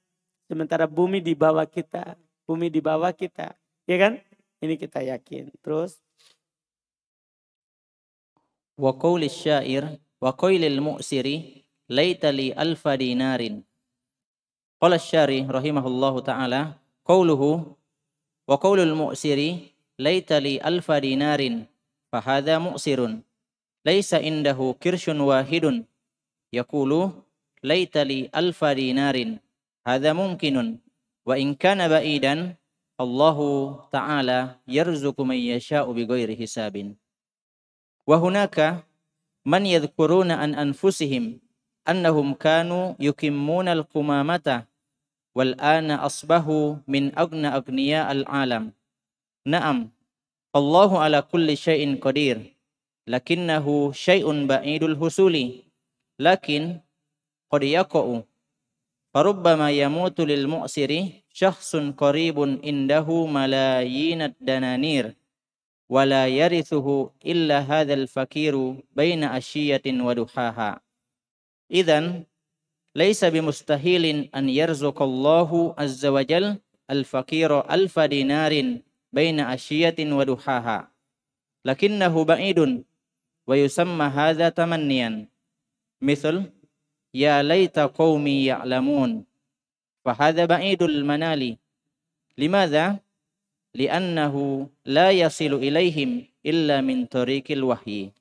Sementara 0.49 0.89
bumi 0.89 1.21
di 1.21 1.37
bawah 1.37 1.69
kita. 1.69 2.17
Bumi 2.51 2.67
di 2.67 2.83
bawah 2.83 3.15
kita. 3.15 3.55
Ya 3.87 3.95
kan? 4.03 4.19
Ini 4.59 4.75
kita 4.75 5.07
yakin. 5.07 5.55
Terus. 5.63 6.03
Wa 8.75 8.91
qawli 8.91 9.31
syair 9.31 9.87
wa 10.19 10.35
qailil 10.35 10.83
mu'siri 10.83 11.63
laitali 11.87 12.51
alfa 12.51 12.99
dinarin. 12.99 13.63
Qala 14.83 14.99
syari 14.99 15.47
rahimahullahu 15.47 16.27
ta'ala 16.27 16.75
qawluhu 17.07 17.71
wa 18.51 18.57
qawlul 18.59 18.99
mu'siri 18.99 19.71
laitali 19.95 20.59
alfa 20.59 20.99
dinarin 20.99 21.71
fahadha 22.11 22.59
mu'sirun 22.59 23.23
laisa 23.87 24.19
indahu 24.19 24.75
kirshun 24.75 25.23
wahidun 25.23 25.87
yaqulu 26.51 27.15
laitali 27.63 28.27
alfa 28.35 28.75
dinarin 28.75 29.39
hadha 29.87 30.17
mumkinun 30.17 30.83
wa 31.31 31.39
in 31.39 31.55
kana 31.55 31.87
ba'idan 31.87 32.59
Allahu 32.99 33.79
ta'ala 33.95 34.59
yarzuqu 34.67 35.23
man 35.23 35.39
yasha'u 35.39 35.95
bighairi 35.95 36.35
hisabin. 36.35 36.99
Wa 38.03 38.19
hunaka 38.19 38.83
man 39.47 39.63
yadhkuruna 39.63 40.43
an 40.43 40.59
anfusihim 40.59 41.39
annahum 41.87 42.35
kanu 42.35 42.99
yukimmuna 42.99 43.79
al-qumamata 43.79 44.67
wal 45.39 45.55
ana 45.63 46.03
asbahu 46.03 46.83
min 46.91 47.15
agna 47.15 47.55
agniya 47.55 48.11
al-alam. 48.11 48.75
Na'am 49.47 49.95
Allahu 50.51 50.99
ala 50.99 51.23
kulli 51.23 51.55
syai'in 51.55 51.95
qadir 52.03 52.43
lakinnahu 53.07 53.95
syai'un 53.95 54.51
ba'idul 54.51 54.99
husuli. 54.99 55.63
Lakin 56.19 56.83
qad 57.49 57.63
yaqa'u 57.63 58.27
farubbama 59.15 59.73
yamutu 59.73 60.29
lil 60.29 60.45
syakhsun 61.31 61.95
qaribun 61.95 62.59
indahu 62.63 63.27
malayinad 63.31 64.35
dananir 64.43 65.15
wala 65.91 66.27
yarithuhu 66.27 67.11
illa 67.23 67.63
hadzal 67.63 68.07
fakiru 68.07 68.83
baina 68.95 69.35
asyiyatin 69.35 69.99
wa 70.03 70.15
duhaha 70.15 70.79
idzan 71.71 72.27
laisa 72.95 73.31
bimustahilin 73.31 74.27
an 74.35 74.51
yarzuqallahu 74.51 75.75
azza 75.79 76.11
wa 76.11 76.27
jal 76.27 76.59
al 76.91 77.07
fakira 77.07 77.63
alfa 77.71 78.11
dinarin 78.11 78.83
baina 79.15 79.55
asyiyatin 79.55 80.11
wa 80.11 80.27
duhaha 80.27 80.91
lakinnahu 81.63 82.27
ba'idun 82.27 82.83
wa 83.47 83.55
yusamma 83.55 84.11
hadza 84.11 84.51
tamanniyan 84.51 85.31
misal 86.03 86.51
ya 90.07 90.13
laita 90.13 90.47
qaumi 90.47 90.47
ya'lamun 90.47 90.47
fahadha 90.47 90.47
ba'idul 90.47 91.05
manali 91.05 91.59
limadha 92.37 93.01
li'annahu 93.77 94.69
la 94.85 95.11
yasilu 95.13 95.61
ilaihim 95.61 96.27
illa 96.43 96.83
min 96.83 97.07
tariqil 97.07 97.65
wahyi 97.65 98.13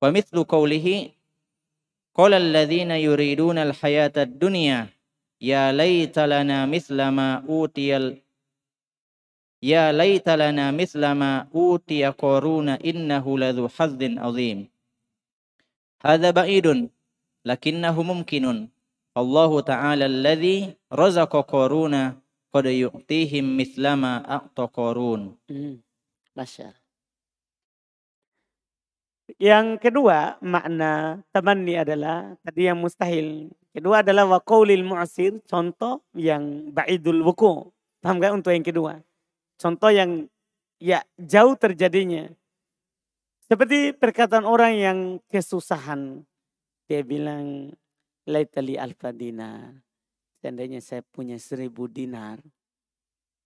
wa 0.00 0.10
mithlu 0.12 0.44
qawlihi 0.44 1.14
qala 2.12 2.36
alladhina 2.36 3.00
yuriduna 3.00 3.62
al-hayata 3.62 4.22
ad-dunya 4.22 4.88
ya 5.40 5.72
laita 5.72 6.26
lana 6.28 6.66
mithla 6.68 7.10
ma 7.10 7.40
utiyal 7.48 8.20
ya 9.64 9.92
laita 9.92 10.36
lana 10.36 10.72
mithla 10.72 11.14
ma 11.16 11.48
utiya 11.52 12.12
qaruna 12.12 12.76
innahu 12.84 13.40
ladhu 13.40 13.68
hazzin 13.72 14.20
azim 14.20 14.68
Allah 19.14 19.52
ta'ala 19.62 20.04
alladhi 20.10 20.74
razaqa 20.90 21.46
qaruna 21.46 22.18
qad 22.50 22.66
yu'tihim 22.66 23.46
mithlama 23.46 24.22
a'ta 24.26 24.66
qarun 24.66 25.38
Hmm. 25.46 25.78
Masya. 26.34 26.74
Yang 29.38 29.80
kedua 29.80 30.36
makna 30.42 31.22
tamanni 31.30 31.78
adalah 31.78 32.34
tadi 32.44 32.66
yang 32.68 32.76
mustahil. 32.82 33.54
Kedua 33.70 34.02
adalah 34.02 34.26
wa 34.26 34.38
qaulil 34.42 34.82
mu'sir, 34.82 35.38
contoh 35.46 36.02
yang 36.14 36.70
ba'idul 36.74 37.22
wuku. 37.22 37.70
Paham 38.02 38.20
gak 38.20 38.34
untuk 38.36 38.52
yang 38.52 38.66
kedua? 38.66 39.00
Contoh 39.56 39.90
yang 39.94 40.26
ya 40.82 41.06
jauh 41.16 41.56
terjadinya. 41.56 42.28
Seperti 43.46 43.96
perkataan 43.96 44.44
orang 44.44 44.72
yang 44.76 44.98
kesusahan. 45.32 46.26
Dia 46.90 47.00
bilang, 47.00 47.72
laitali 48.28 48.76
alfa 48.80 49.12
dinar. 49.12 49.80
Seandainya 50.40 50.80
saya 50.84 51.00
punya 51.00 51.40
seribu 51.40 51.88
dinar. 51.88 52.40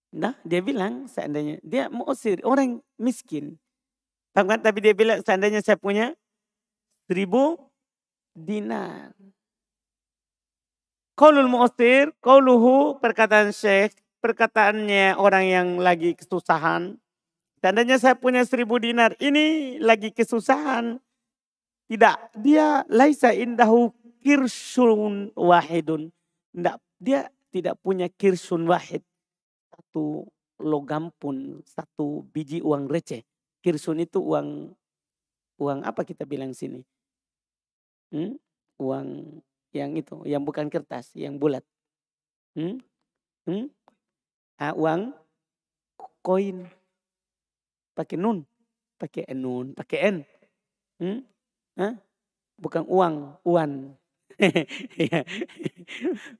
Nah, 0.09 0.35
dia 0.41 0.59
bilang 0.59 1.05
seandainya 1.05 1.61
dia 1.61 1.87
mu'sir, 1.87 2.41
orang 2.43 2.81
miskin. 2.97 3.55
Paham 4.33 4.49
kan? 4.51 4.59
Tapi 4.59 4.79
dia 4.81 4.93
bilang 4.97 5.21
seandainya 5.21 5.61
saya 5.61 5.77
punya 5.77 6.17
seribu 7.07 7.55
dinar. 8.33 9.13
Qaulul 11.13 11.51
mu'sir, 11.51 12.15
qauluhu 12.23 12.97
perkataan 13.03 13.51
syekh, 13.51 13.95
perkataannya 14.23 15.19
orang 15.19 15.45
yang 15.45 15.67
lagi 15.79 16.15
kesusahan. 16.15 16.95
Seandainya 17.59 17.99
saya 17.99 18.15
punya 18.15 18.39
seribu 18.47 18.79
dinar, 18.79 19.19
ini 19.19 19.77
lagi 19.83 20.15
kesusahan. 20.15 20.95
Tidak, 21.91 22.39
dia 22.39 22.87
laisa 22.87 23.35
indahu 23.35 23.91
kirsun 24.19 25.31
wahidun. 25.35 26.11
Tidak, 26.53 26.77
dia 26.99 27.31
tidak 27.49 27.75
punya 27.81 28.07
kirsun 28.11 28.67
wahid. 28.69 29.01
Satu 29.73 30.27
logam 30.59 31.09
pun, 31.17 31.63
satu 31.65 32.27
biji 32.29 32.59
uang 32.59 32.91
receh. 32.91 33.23
Kirsun 33.59 34.03
itu 34.03 34.19
uang 34.19 34.75
uang 35.59 35.79
apa 35.83 36.07
kita 36.07 36.23
bilang 36.23 36.55
sini? 36.55 36.83
Hmm? 38.11 38.39
Uang 38.79 39.39
yang 39.75 39.93
itu, 39.95 40.23
yang 40.25 40.41
bukan 40.43 40.71
kertas, 40.71 41.11
yang 41.13 41.35
bulat. 41.35 41.61
Hmm? 42.55 42.79
Hmm? 43.45 43.67
Ah, 44.59 44.73
uang 44.75 45.13
koin. 46.23 46.67
Pakai 47.95 48.15
nun, 48.15 48.47
pakai 48.95 49.27
nun, 49.35 49.75
pakai 49.75 49.99
n. 50.07 50.17
Hmm? 50.99 51.19
Hah? 51.75 51.95
Bukan 52.59 52.83
uang, 52.87 53.39
uan. 53.47 53.98
Iya. 55.03 55.21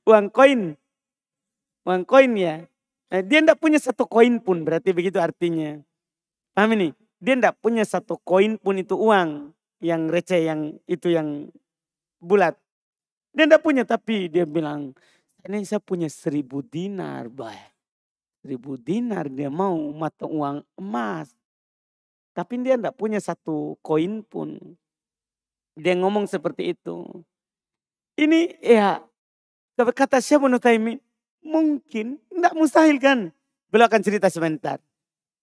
uang 0.08 0.28
koin. 0.32 0.80
Uang 1.84 2.04
koin 2.08 2.32
ya. 2.40 2.64
Nah, 3.10 3.22
dia 3.26 3.40
tidak 3.42 3.58
punya 3.58 3.82
satu 3.82 4.06
koin 4.06 4.38
pun, 4.40 4.62
berarti 4.62 4.94
begitu 4.94 5.18
artinya. 5.18 5.82
Paham 6.54 6.78
ini? 6.78 6.90
Dia 7.20 7.36
tidak 7.36 7.58
punya 7.60 7.84
satu 7.84 8.22
koin 8.22 8.56
pun 8.62 8.78
itu 8.78 8.94
uang 8.96 9.52
yang 9.82 10.08
receh, 10.08 10.46
yang 10.46 10.78
itu 10.86 11.12
yang 11.12 11.50
bulat. 12.22 12.56
Dia 13.34 13.50
tidak 13.50 13.66
punya, 13.66 13.84
tapi 13.84 14.30
dia 14.30 14.46
bilang, 14.46 14.94
ini 15.44 15.66
saya 15.66 15.82
punya 15.82 16.08
seribu 16.08 16.62
dinar, 16.62 17.28
bah. 17.34 17.56
Seribu 18.40 18.80
dinar 18.80 19.28
dia 19.28 19.52
mau 19.52 19.76
mata 19.92 20.24
uang 20.24 20.64
emas. 20.80 21.34
Tapi 22.32 22.62
dia 22.64 22.80
tidak 22.80 22.96
punya 22.96 23.20
satu 23.20 23.76
koin 23.84 24.24
pun. 24.24 24.56
Dia 25.76 25.98
ngomong 25.98 26.30
seperti 26.30 26.72
itu. 26.72 27.04
Ini 28.20 28.60
ya, 28.60 29.00
kata 29.80 30.20
Syekh 30.20 30.44
Ibnu 30.44 30.60
Taimin, 30.60 31.00
mungkin, 31.40 32.20
tidak 32.28 32.52
mustahil 32.52 33.00
kan. 33.00 33.32
Beliau 33.72 33.88
akan 33.88 34.02
cerita 34.04 34.28
sebentar. 34.28 34.84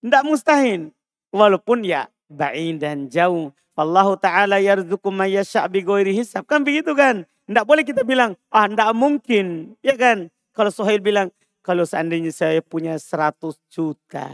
Tidak 0.05 0.23
mustahil. 0.27 0.93
Walaupun 1.33 1.81
ya 1.81 2.05
ba'in 2.29 2.77
dan 2.77 3.09
jauh. 3.09 3.49
Allah 3.73 4.09
Ta'ala 4.17 4.57
yarzuku 4.61 5.09
mayyasha' 5.09 5.65
bigoiri 5.73 6.13
hisab. 6.13 6.45
Kan 6.45 6.61
begitu 6.61 6.93
kan. 6.93 7.25
Tidak 7.49 7.65
boleh 7.65 7.81
kita 7.81 8.05
bilang, 8.05 8.37
ah 8.53 8.69
tidak 8.69 8.93
mungkin. 8.93 9.73
Ya 9.81 9.97
kan. 9.97 10.29
Kalau 10.53 10.69
Sohail 10.69 11.01
bilang, 11.01 11.33
kalau 11.65 11.81
seandainya 11.87 12.29
saya 12.29 12.61
punya 12.61 12.93
100 12.99 13.57
juta. 13.73 14.27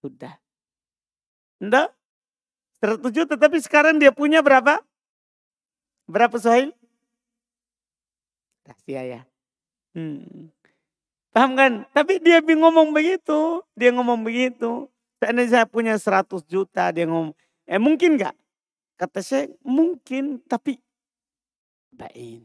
Sudah. 0.00 0.36
Tidak. 1.60 1.88
100 2.80 3.04
juta. 3.12 3.34
Tapi 3.36 3.56
sekarang 3.60 4.00
dia 4.00 4.12
punya 4.14 4.40
berapa? 4.40 4.80
Berapa 6.08 6.36
Sohail? 6.40 6.72
Rahasia 8.64 9.02
ya. 9.04 9.20
Hmm. 9.92 10.50
Paham 11.30 11.52
kan? 11.54 11.72
Tapi 11.92 12.18
dia 12.18 12.40
ngomong 12.40 12.90
begitu. 12.96 13.60
Dia 13.76 13.92
ngomong 13.92 14.24
begitu. 14.24 14.88
Seandainya 15.24 15.62
saya 15.62 15.66
punya 15.66 15.94
100 15.96 16.44
juta, 16.44 16.92
dia 16.92 17.08
ngomong, 17.08 17.32
eh 17.64 17.80
mungkin 17.80 18.20
gak? 18.20 18.36
Kata 19.00 19.24
saya, 19.24 19.48
mungkin, 19.64 20.36
tapi 20.44 20.76
baik. 21.94 22.44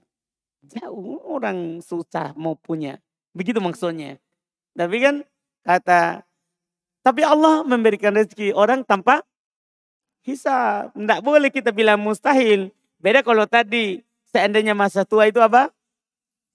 Jauh 0.63 1.19
orang 1.27 1.83
susah 1.83 2.31
mau 2.39 2.55
punya. 2.55 3.01
Begitu 3.35 3.59
maksudnya. 3.59 4.15
Tapi 4.77 4.95
kan 5.01 5.15
kata, 5.67 6.23
tapi 7.03 7.21
Allah 7.25 7.67
memberikan 7.67 8.15
rezeki 8.15 8.55
orang 8.55 8.87
tanpa 8.87 9.27
hisab. 10.23 10.95
Tidak 10.95 11.19
boleh 11.19 11.49
kita 11.51 11.75
bilang 11.75 11.99
mustahil. 11.99 12.71
Beda 12.99 13.25
kalau 13.25 13.43
tadi, 13.43 14.03
seandainya 14.29 14.71
masa 14.71 15.03
tua 15.03 15.27
itu 15.27 15.43
apa? 15.43 15.71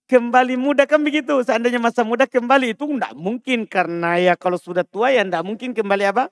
Kembali 0.09 0.55
muda 0.61 0.85
kan 0.85 1.01
begitu. 1.01 1.41
Seandainya 1.45 1.81
masa 1.81 2.05
muda 2.05 2.29
kembali 2.29 2.77
itu 2.77 2.85
enggak 2.85 3.13
mungkin 3.17 3.65
karena 3.65 4.21
ya 4.21 4.35
kalau 4.37 4.61
sudah 4.61 4.85
tua 4.85 5.13
ya 5.13 5.25
enggak 5.25 5.45
mungkin 5.45 5.73
kembali 5.73 6.05
apa? 6.09 6.31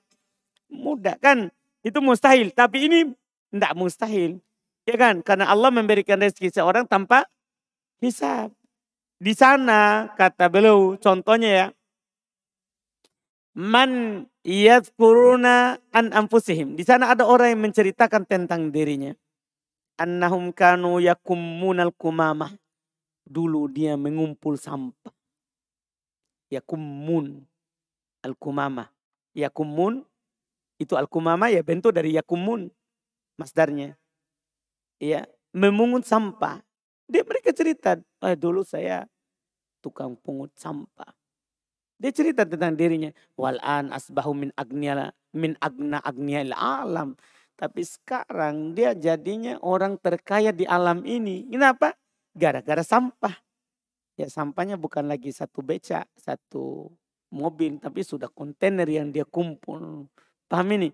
Muda 0.69 1.17
kan. 1.19 1.49
Itu 1.83 1.99
mustahil. 1.99 2.53
Tapi 2.53 2.77
ini 2.87 2.99
enggak 3.53 3.73
mustahil. 3.75 4.39
Ya 4.85 4.95
kan? 4.99 5.23
Karena 5.23 5.49
Allah 5.49 5.71
memberikan 5.71 6.19
rezeki 6.19 6.53
seorang 6.53 6.85
tanpa 6.87 7.27
hisab. 8.03 8.51
Di 9.23 9.31
sana 9.31 10.11
kata 10.19 10.51
beliau 10.51 10.99
contohnya 10.99 11.49
ya. 11.49 11.67
Man 13.53 14.25
yadhkuruna 14.41 15.77
an 15.93 16.09
anfusihim. 16.09 16.73
Di 16.73 16.83
sana 16.83 17.13
ada 17.13 17.23
orang 17.23 17.53
yang 17.53 17.61
menceritakan 17.69 18.25
tentang 18.25 18.73
dirinya. 18.73 19.13
Annahum 20.01 20.49
kanu 20.49 20.97
yakummunal 20.97 21.93
kumamah 21.93 22.62
Dulu 23.23 23.71
dia 23.71 23.95
mengumpul 23.95 24.59
sampah. 24.59 25.15
Yakumun. 26.51 27.43
Al-kumamah. 28.23 28.91
Yakumun. 29.33 30.03
Itu 30.77 30.99
al-kumamah 30.99 31.49
ya 31.49 31.63
bentuk 31.63 31.95
dari 31.95 32.13
yakumun. 32.15 32.67
Masdarnya. 33.39 33.95
Ya, 35.01 35.25
memungut 35.51 36.05
sampah. 36.05 36.61
Dia 37.07 37.21
mereka 37.27 37.51
cerita, 37.51 37.99
eh, 38.23 38.37
dulu 38.37 38.63
saya 38.63 39.05
tukang 39.83 40.15
pungut 40.15 40.55
sampah. 40.55 41.11
Dia 41.99 42.11
cerita 42.11 42.43
tentang 42.43 42.75
dirinya. 42.75 43.11
Wal'an 43.39 43.91
asbahu 43.91 44.35
min 44.35 44.49
agniya 44.59 45.11
min 45.35 45.55
agna 45.59 45.99
agniya 46.03 46.51
alam. 46.55 47.15
Tapi 47.55 47.85
sekarang 47.85 48.73
dia 48.73 48.97
jadinya 48.97 49.55
orang 49.61 49.95
terkaya 50.01 50.51
di 50.51 50.65
alam 50.67 51.05
ini. 51.05 51.47
Kenapa? 51.47 51.95
Gara-gara 52.35 52.81
sampah. 52.81 53.33
Ya 54.13 54.29
sampahnya 54.29 54.77
bukan 54.77 55.09
lagi 55.09 55.33
satu 55.33 55.65
beca, 55.65 56.05
satu 56.13 56.93
mobil, 57.33 57.81
tapi 57.81 58.05
sudah 58.05 58.29
kontainer 58.29 58.85
yang 58.85 59.09
dia 59.09 59.25
kumpul. 59.25 60.05
Paham 60.45 60.69
ini? 60.77 60.93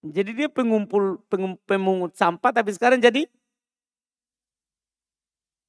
Jadi 0.00 0.44
dia 0.44 0.48
pengumpul, 0.48 1.20
pengumpul 1.28 1.64
pemungut 1.64 2.12
sampah 2.16 2.52
tapi 2.52 2.72
sekarang 2.72 3.00
jadi 3.00 3.28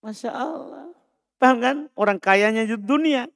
Masya 0.01 0.33
Allah. 0.33 0.89
Paham 1.37 1.57
kan? 1.61 1.77
Orang 1.93 2.17
kayanya 2.17 2.65
di 2.65 2.73
dunia. 2.73 3.29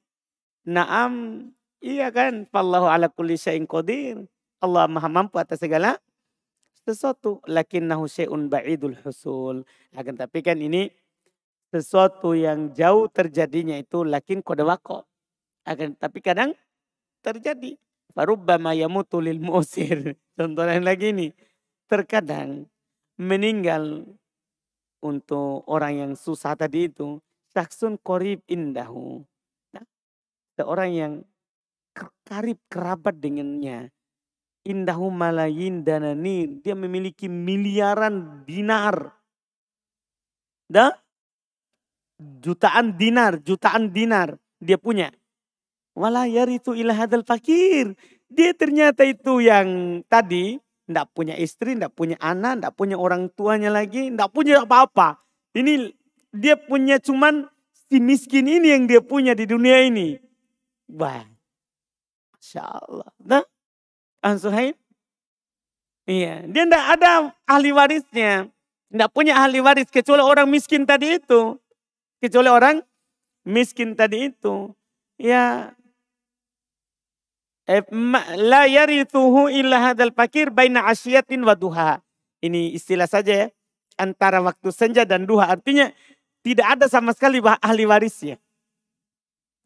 Naam. 0.66 1.46
Iya 1.78 2.10
kan? 2.10 2.42
Fallahu 2.50 2.90
ala 2.90 3.06
kulli 3.06 3.38
syai'in 3.38 3.70
qadir. 3.70 4.26
Allah 4.58 4.90
maha 4.90 5.06
mampu 5.06 5.38
atas 5.38 5.62
segala 5.62 6.02
sesuatu. 6.82 7.38
Lakinnahu 7.46 8.10
syai'un 8.10 8.50
ba'idul 8.50 8.98
husul. 9.06 9.62
Akan 9.94 10.18
tapi 10.18 10.42
kan 10.42 10.58
ini 10.58 10.90
sesuatu 11.78 12.32
yang 12.32 12.72
jauh 12.72 13.08
terjadinya 13.12 13.76
itu 13.76 14.02
lakin 14.02 14.40
kode 14.40 14.64
wako. 14.64 15.04
Akan 15.66 15.98
tapi 15.98 16.22
kadang 16.22 16.54
terjadi. 17.24 17.76
Farubbama 18.16 18.72
yamutu 18.72 19.20
lil 19.20 19.42
musir. 19.42 20.16
Contoh 20.38 20.64
lain 20.64 20.86
lagi 20.86 21.12
ini. 21.12 21.28
Terkadang 21.86 22.66
meninggal 23.20 24.04
untuk 25.04 25.64
orang 25.68 25.94
yang 26.00 26.12
susah 26.16 26.56
tadi 26.56 26.88
itu. 26.88 27.20
Saksun 27.52 27.96
korib 28.00 28.44
indahu. 28.48 29.24
Nah, 29.72 29.84
seorang 30.60 30.90
yang 30.92 31.12
karib 32.24 32.60
kerabat 32.68 33.16
dengannya. 33.16 33.88
Indahu 34.66 35.08
malayin 35.08 35.86
dananir. 35.86 36.60
Dia 36.60 36.74
memiliki 36.76 37.30
miliaran 37.30 38.44
dinar. 38.44 39.14
Dah 40.66 41.05
jutaan 42.18 42.96
dinar, 42.96 43.40
jutaan 43.44 43.92
dinar 43.92 44.36
dia 44.60 44.80
punya. 44.80 45.12
Wala 45.96 46.28
itu 46.28 46.76
ilah 46.76 46.96
hadal 46.96 47.24
fakir. 47.24 47.96
Dia 48.28 48.52
ternyata 48.52 49.06
itu 49.06 49.40
yang 49.40 50.00
tadi 50.10 50.60
ndak 50.86 51.14
punya 51.16 51.34
istri, 51.40 51.72
ndak 51.72 51.96
punya 51.96 52.20
anak, 52.20 52.60
ndak 52.60 52.72
punya 52.76 53.00
orang 53.00 53.32
tuanya 53.32 53.72
lagi, 53.72 54.12
ndak 54.12 54.28
punya 54.30 54.62
apa-apa. 54.62 55.20
Ini 55.56 55.88
dia 56.36 56.60
punya 56.60 57.00
cuman 57.00 57.48
si 57.72 57.96
miskin 57.96 58.44
ini 58.44 58.76
yang 58.76 58.84
dia 58.84 59.00
punya 59.00 59.32
di 59.32 59.48
dunia 59.48 59.88
ini. 59.88 60.20
Wah. 60.92 61.24
Masya 62.36 62.62
Allah. 62.62 63.10
Nah, 63.24 63.44
Ansuhaib. 64.22 64.76
Iya, 66.06 66.46
dia 66.46 66.62
ndak 66.62 66.84
ada 66.98 67.34
ahli 67.50 67.74
warisnya. 67.74 68.46
Ndak 68.94 69.10
punya 69.10 69.34
ahli 69.42 69.58
waris 69.58 69.90
kecuali 69.90 70.22
orang 70.22 70.46
miskin 70.46 70.86
tadi 70.86 71.18
itu. 71.18 71.58
Kecuali 72.22 72.48
orang 72.48 72.76
miskin 73.46 73.92
tadi 73.92 74.32
itu. 74.32 74.72
Ya. 75.20 75.72
Eh, 77.66 77.82
la 78.38 78.70
yarithuhu 78.70 79.50
illa 79.50 79.90
hadal 79.90 80.14
fakir 80.14 80.54
baina 80.54 80.86
asyatin 80.86 81.42
wa 81.42 81.54
duha. 81.58 82.00
Ini 82.40 82.74
istilah 82.74 83.10
saja 83.10 83.46
ya. 83.46 83.48
Antara 83.96 84.44
waktu 84.44 84.68
senja 84.70 85.02
dan 85.08 85.24
duha. 85.24 85.48
Artinya 85.50 85.90
tidak 86.46 86.78
ada 86.78 86.86
sama 86.86 87.10
sekali 87.16 87.42
ahli 87.42 87.84
warisnya. 87.88 88.36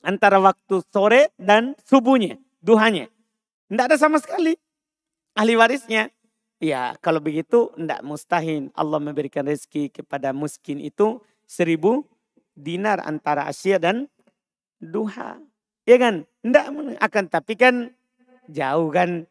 Antara 0.00 0.40
waktu 0.40 0.80
sore 0.88 1.28
dan 1.36 1.76
subuhnya. 1.84 2.40
Duhanya. 2.64 3.12
Tidak 3.68 3.84
ada 3.84 3.96
sama 4.00 4.16
sekali 4.16 4.56
ahli 5.36 5.54
warisnya. 5.60 6.08
Ya 6.60 6.92
kalau 7.00 7.24
begitu 7.24 7.72
tidak 7.72 8.00
mustahil 8.04 8.68
Allah 8.76 9.00
memberikan 9.00 9.44
rezeki 9.48 9.88
kepada 9.88 10.32
miskin 10.36 10.76
itu 10.76 11.20
seribu 11.48 12.04
dinar 12.60 13.00
antara 13.00 13.48
Asia 13.48 13.80
dan 13.80 14.06
duha. 14.80 15.40
Ya 15.88 15.96
kan? 15.96 16.28
Tidak 16.44 16.64
akan 17.00 17.24
tapi 17.32 17.56
kan 17.56 17.90
jauh 18.46 18.92
kan. 18.92 19.24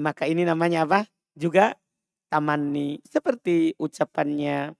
Maka 0.00 0.24
ini 0.24 0.48
namanya 0.48 0.88
apa? 0.88 1.04
Juga 1.36 1.76
tamani. 2.32 2.98
Seperti 3.04 3.76
ucapannya 3.76 4.72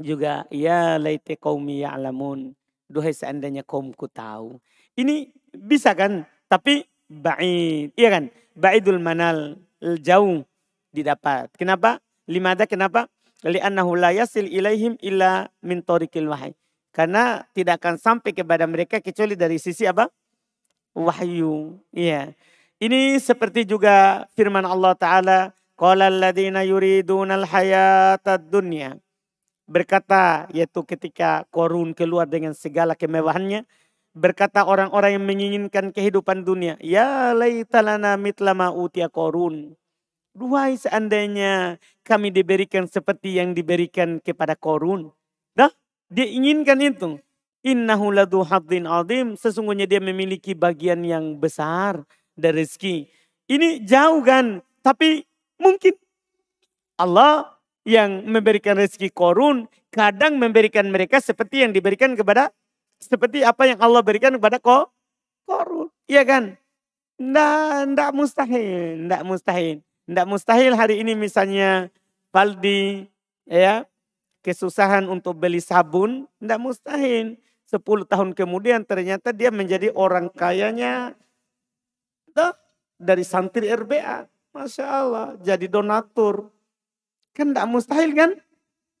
juga 0.00 0.44
ya 0.52 1.00
laite 1.00 1.40
qaumi 1.40 1.84
ya'lamun. 1.84 2.52
Duhai 2.90 3.14
seandainya 3.14 3.62
kaumku 3.62 4.10
tahu. 4.10 4.58
Ini 4.98 5.30
bisa 5.54 5.94
kan? 5.94 6.26
Tapi 6.50 6.82
ba'id. 7.06 7.94
Iya 7.94 8.08
kan? 8.10 8.24
Ba'idul 8.58 8.98
manal. 8.98 9.62
Jauh 9.80 10.42
didapat. 10.90 11.54
Kenapa? 11.54 12.02
Limada 12.26 12.66
kenapa? 12.66 13.06
Li'annahu 13.46 13.96
la 13.96 14.12
yasil 14.12 14.50
ilaihim 14.50 15.00
illa 15.00 15.48
min 15.64 15.80
tariqil 15.80 16.28
wahai. 16.28 16.52
Karena 16.90 17.46
tidak 17.54 17.78
akan 17.82 17.96
sampai 17.96 18.34
kepada 18.34 18.66
mereka 18.66 18.98
kecuali 18.98 19.38
dari 19.38 19.62
sisi 19.62 19.86
apa? 19.86 20.10
Wahyu. 20.94 21.78
Iya. 21.94 22.34
Ini 22.82 23.20
seperti 23.22 23.62
juga 23.62 24.26
firman 24.34 24.66
Allah 24.66 24.94
Ta'ala. 24.98 25.38
Qala 25.78 26.10
alladhina 26.10 26.66
yuriduna 26.66 27.40
al-hayata 27.40 28.36
dunya. 28.36 28.98
Berkata 29.70 30.50
yaitu 30.50 30.82
ketika 30.82 31.46
korun 31.54 31.94
keluar 31.94 32.26
dengan 32.26 32.52
segala 32.52 32.98
kemewahannya. 32.98 33.64
Berkata 34.10 34.66
orang-orang 34.66 35.14
yang 35.14 35.24
menginginkan 35.24 35.94
kehidupan 35.94 36.42
dunia. 36.42 36.74
Ya 36.82 37.30
laytalana 37.30 38.18
mitlama 38.18 38.74
utia 38.74 39.06
korun. 39.06 39.78
Duhai 40.34 40.74
seandainya 40.74 41.78
kami 42.02 42.34
diberikan 42.34 42.90
seperti 42.90 43.38
yang 43.38 43.54
diberikan 43.54 44.18
kepada 44.18 44.58
korun. 44.58 45.14
Dah 45.54 45.70
dia 46.10 46.26
inginkan 46.26 46.82
itu. 46.82 47.22
Innahu 47.62 48.10
ladu 48.10 48.42
haddin 48.42 48.84
azim. 48.90 49.38
Sesungguhnya 49.38 49.86
dia 49.86 50.02
memiliki 50.02 50.58
bagian 50.58 51.06
yang 51.06 51.38
besar 51.38 52.02
dari 52.34 52.66
rezeki. 52.66 53.06
Ini 53.46 53.86
jauh 53.86 54.20
kan. 54.26 54.58
Tapi 54.82 55.22
mungkin 55.62 55.94
Allah 56.98 57.54
yang 57.86 58.26
memberikan 58.26 58.74
rezeki 58.74 59.14
korun. 59.14 59.70
Kadang 59.94 60.38
memberikan 60.38 60.90
mereka 60.90 61.22
seperti 61.22 61.62
yang 61.62 61.70
diberikan 61.70 62.18
kepada. 62.18 62.50
Seperti 63.00 63.40
apa 63.46 63.64
yang 63.64 63.80
Allah 63.80 64.04
berikan 64.04 64.36
kepada 64.36 64.60
ko, 64.60 64.92
korun. 65.48 65.88
Iya 66.04 66.20
kan? 66.26 66.60
Nggak, 67.16 67.96
nggak 67.96 68.10
mustahil. 68.12 69.08
Nggak 69.08 69.22
mustahil. 69.24 69.76
Nggak 70.10 70.26
mustahil 70.26 70.72
hari 70.74 71.00
ini 71.00 71.14
misalnya 71.14 71.88
Valdi 72.34 73.06
ya 73.46 73.86
kesusahan 74.40 75.08
untuk 75.08 75.36
beli 75.36 75.60
sabun, 75.60 76.28
tidak 76.40 76.60
mustahil. 76.60 77.36
Sepuluh 77.64 78.02
tahun 78.02 78.34
kemudian 78.34 78.82
ternyata 78.82 79.30
dia 79.30 79.54
menjadi 79.54 79.94
orang 79.94 80.26
kayanya 80.32 81.14
tuh, 82.34 82.52
dari 82.98 83.22
santri 83.22 83.70
RBA. 83.70 84.26
Masya 84.50 84.86
Allah, 84.86 85.28
jadi 85.38 85.70
donatur. 85.70 86.50
Kan 87.30 87.54
tidak 87.54 87.70
mustahil 87.70 88.10
kan? 88.18 88.30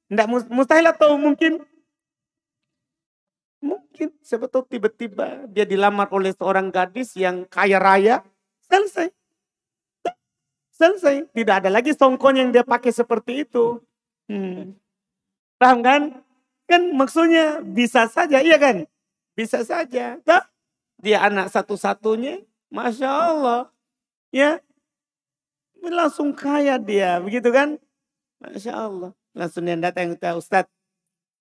Tidak 0.06 0.26
mustahil 0.46 0.86
atau 0.86 1.18
mungkin? 1.18 1.66
Mungkin 3.60 4.16
sebetulnya 4.24 4.70
tiba-tiba 4.70 5.44
dia 5.50 5.68
dilamar 5.68 6.08
oleh 6.14 6.32
seorang 6.32 6.72
gadis 6.72 7.12
yang 7.18 7.44
kaya 7.50 7.76
raya. 7.76 8.24
Selesai. 8.70 9.12
Selesai. 10.70 11.28
Tidak 11.28 11.54
ada 11.60 11.68
lagi 11.68 11.92
songkon 11.92 12.40
yang 12.40 12.48
dia 12.48 12.64
pakai 12.64 12.88
seperti 12.88 13.44
itu. 13.44 13.84
Hmm. 14.30 14.79
Paham 15.60 15.84
kan? 15.84 16.02
Kan 16.64 16.96
maksudnya 16.96 17.60
bisa 17.60 18.08
saja, 18.08 18.40
iya 18.40 18.56
kan? 18.56 18.88
Bisa 19.36 19.60
saja. 19.60 20.16
Tak? 20.24 20.48
Dia 21.04 21.20
anak 21.20 21.52
satu-satunya, 21.52 22.40
Masya 22.72 23.10
Allah. 23.12 23.68
Ya, 24.32 24.64
langsung 25.84 26.32
kaya 26.32 26.80
dia, 26.80 27.20
begitu 27.20 27.52
kan? 27.52 27.76
Masya 28.40 28.72
Allah. 28.72 29.12
Langsung 29.36 29.68
yang 29.68 29.84
datang 29.84 30.16
Ustadz, 30.16 30.72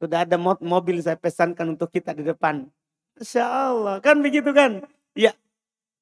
sudah 0.04 0.28
ada 0.28 0.36
mobil 0.40 1.00
saya 1.00 1.16
pesankan 1.16 1.80
untuk 1.80 1.88
kita 1.88 2.12
di 2.12 2.28
depan. 2.28 2.68
Masya 3.16 3.46
Allah. 3.46 3.96
Kan 4.04 4.20
begitu 4.20 4.52
kan? 4.52 4.84
Ya, 5.16 5.32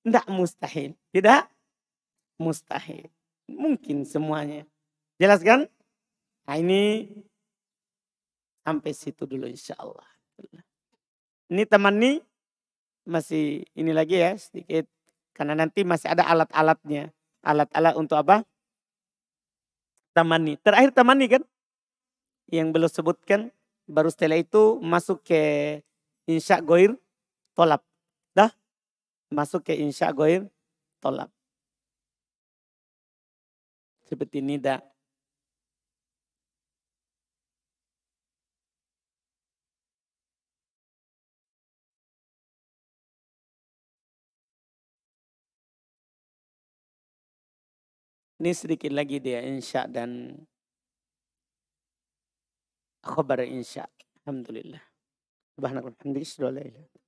tidak 0.02 0.26
mustahil. 0.30 0.98
Tidak 1.14 1.42
mustahil. 2.42 3.10
Mungkin 3.46 4.06
semuanya. 4.06 4.66
Jelas 5.18 5.42
kan? 5.42 5.66
Nah 6.46 6.56
ini 6.62 7.10
sampai 8.68 8.92
situ 8.92 9.24
dulu 9.24 9.48
insya 9.48 9.80
Allah. 9.80 10.04
Ini 11.48 11.64
teman 11.64 11.96
nih 11.96 12.20
masih 13.08 13.64
ini 13.72 13.96
lagi 13.96 14.20
ya 14.20 14.36
sedikit. 14.36 14.84
Karena 15.32 15.56
nanti 15.56 15.88
masih 15.88 16.12
ada 16.12 16.28
alat-alatnya. 16.28 17.16
Alat-alat 17.48 17.96
untuk 17.96 18.20
apa? 18.20 18.44
Tamani. 20.12 20.60
Terakhir 20.60 20.92
tamani 20.92 21.32
kan? 21.32 21.44
Yang 22.52 22.68
belum 22.76 22.92
sebutkan. 22.92 23.42
Baru 23.88 24.12
setelah 24.12 24.36
itu 24.36 24.84
masuk 24.84 25.24
ke 25.24 25.80
insya 26.28 26.60
goir 26.60 27.00
tolap. 27.56 27.88
Dah? 28.36 28.52
Masuk 29.32 29.64
ke 29.64 29.80
insya 29.80 30.12
goir 30.12 30.44
tolap. 31.00 31.32
Seperti 34.04 34.44
ini 34.44 34.60
dah. 34.60 34.84
Ini 48.38 48.54
sedikit 48.54 48.94
lagi 48.94 49.18
dia 49.18 49.42
insya 49.42 49.90
dan 49.90 50.38
khabar 53.02 53.42
insya. 53.42 53.90
Alhamdulillah. 54.22 54.84
Subhanallah. 55.58 55.90
Alhamdulillah. 55.90 57.07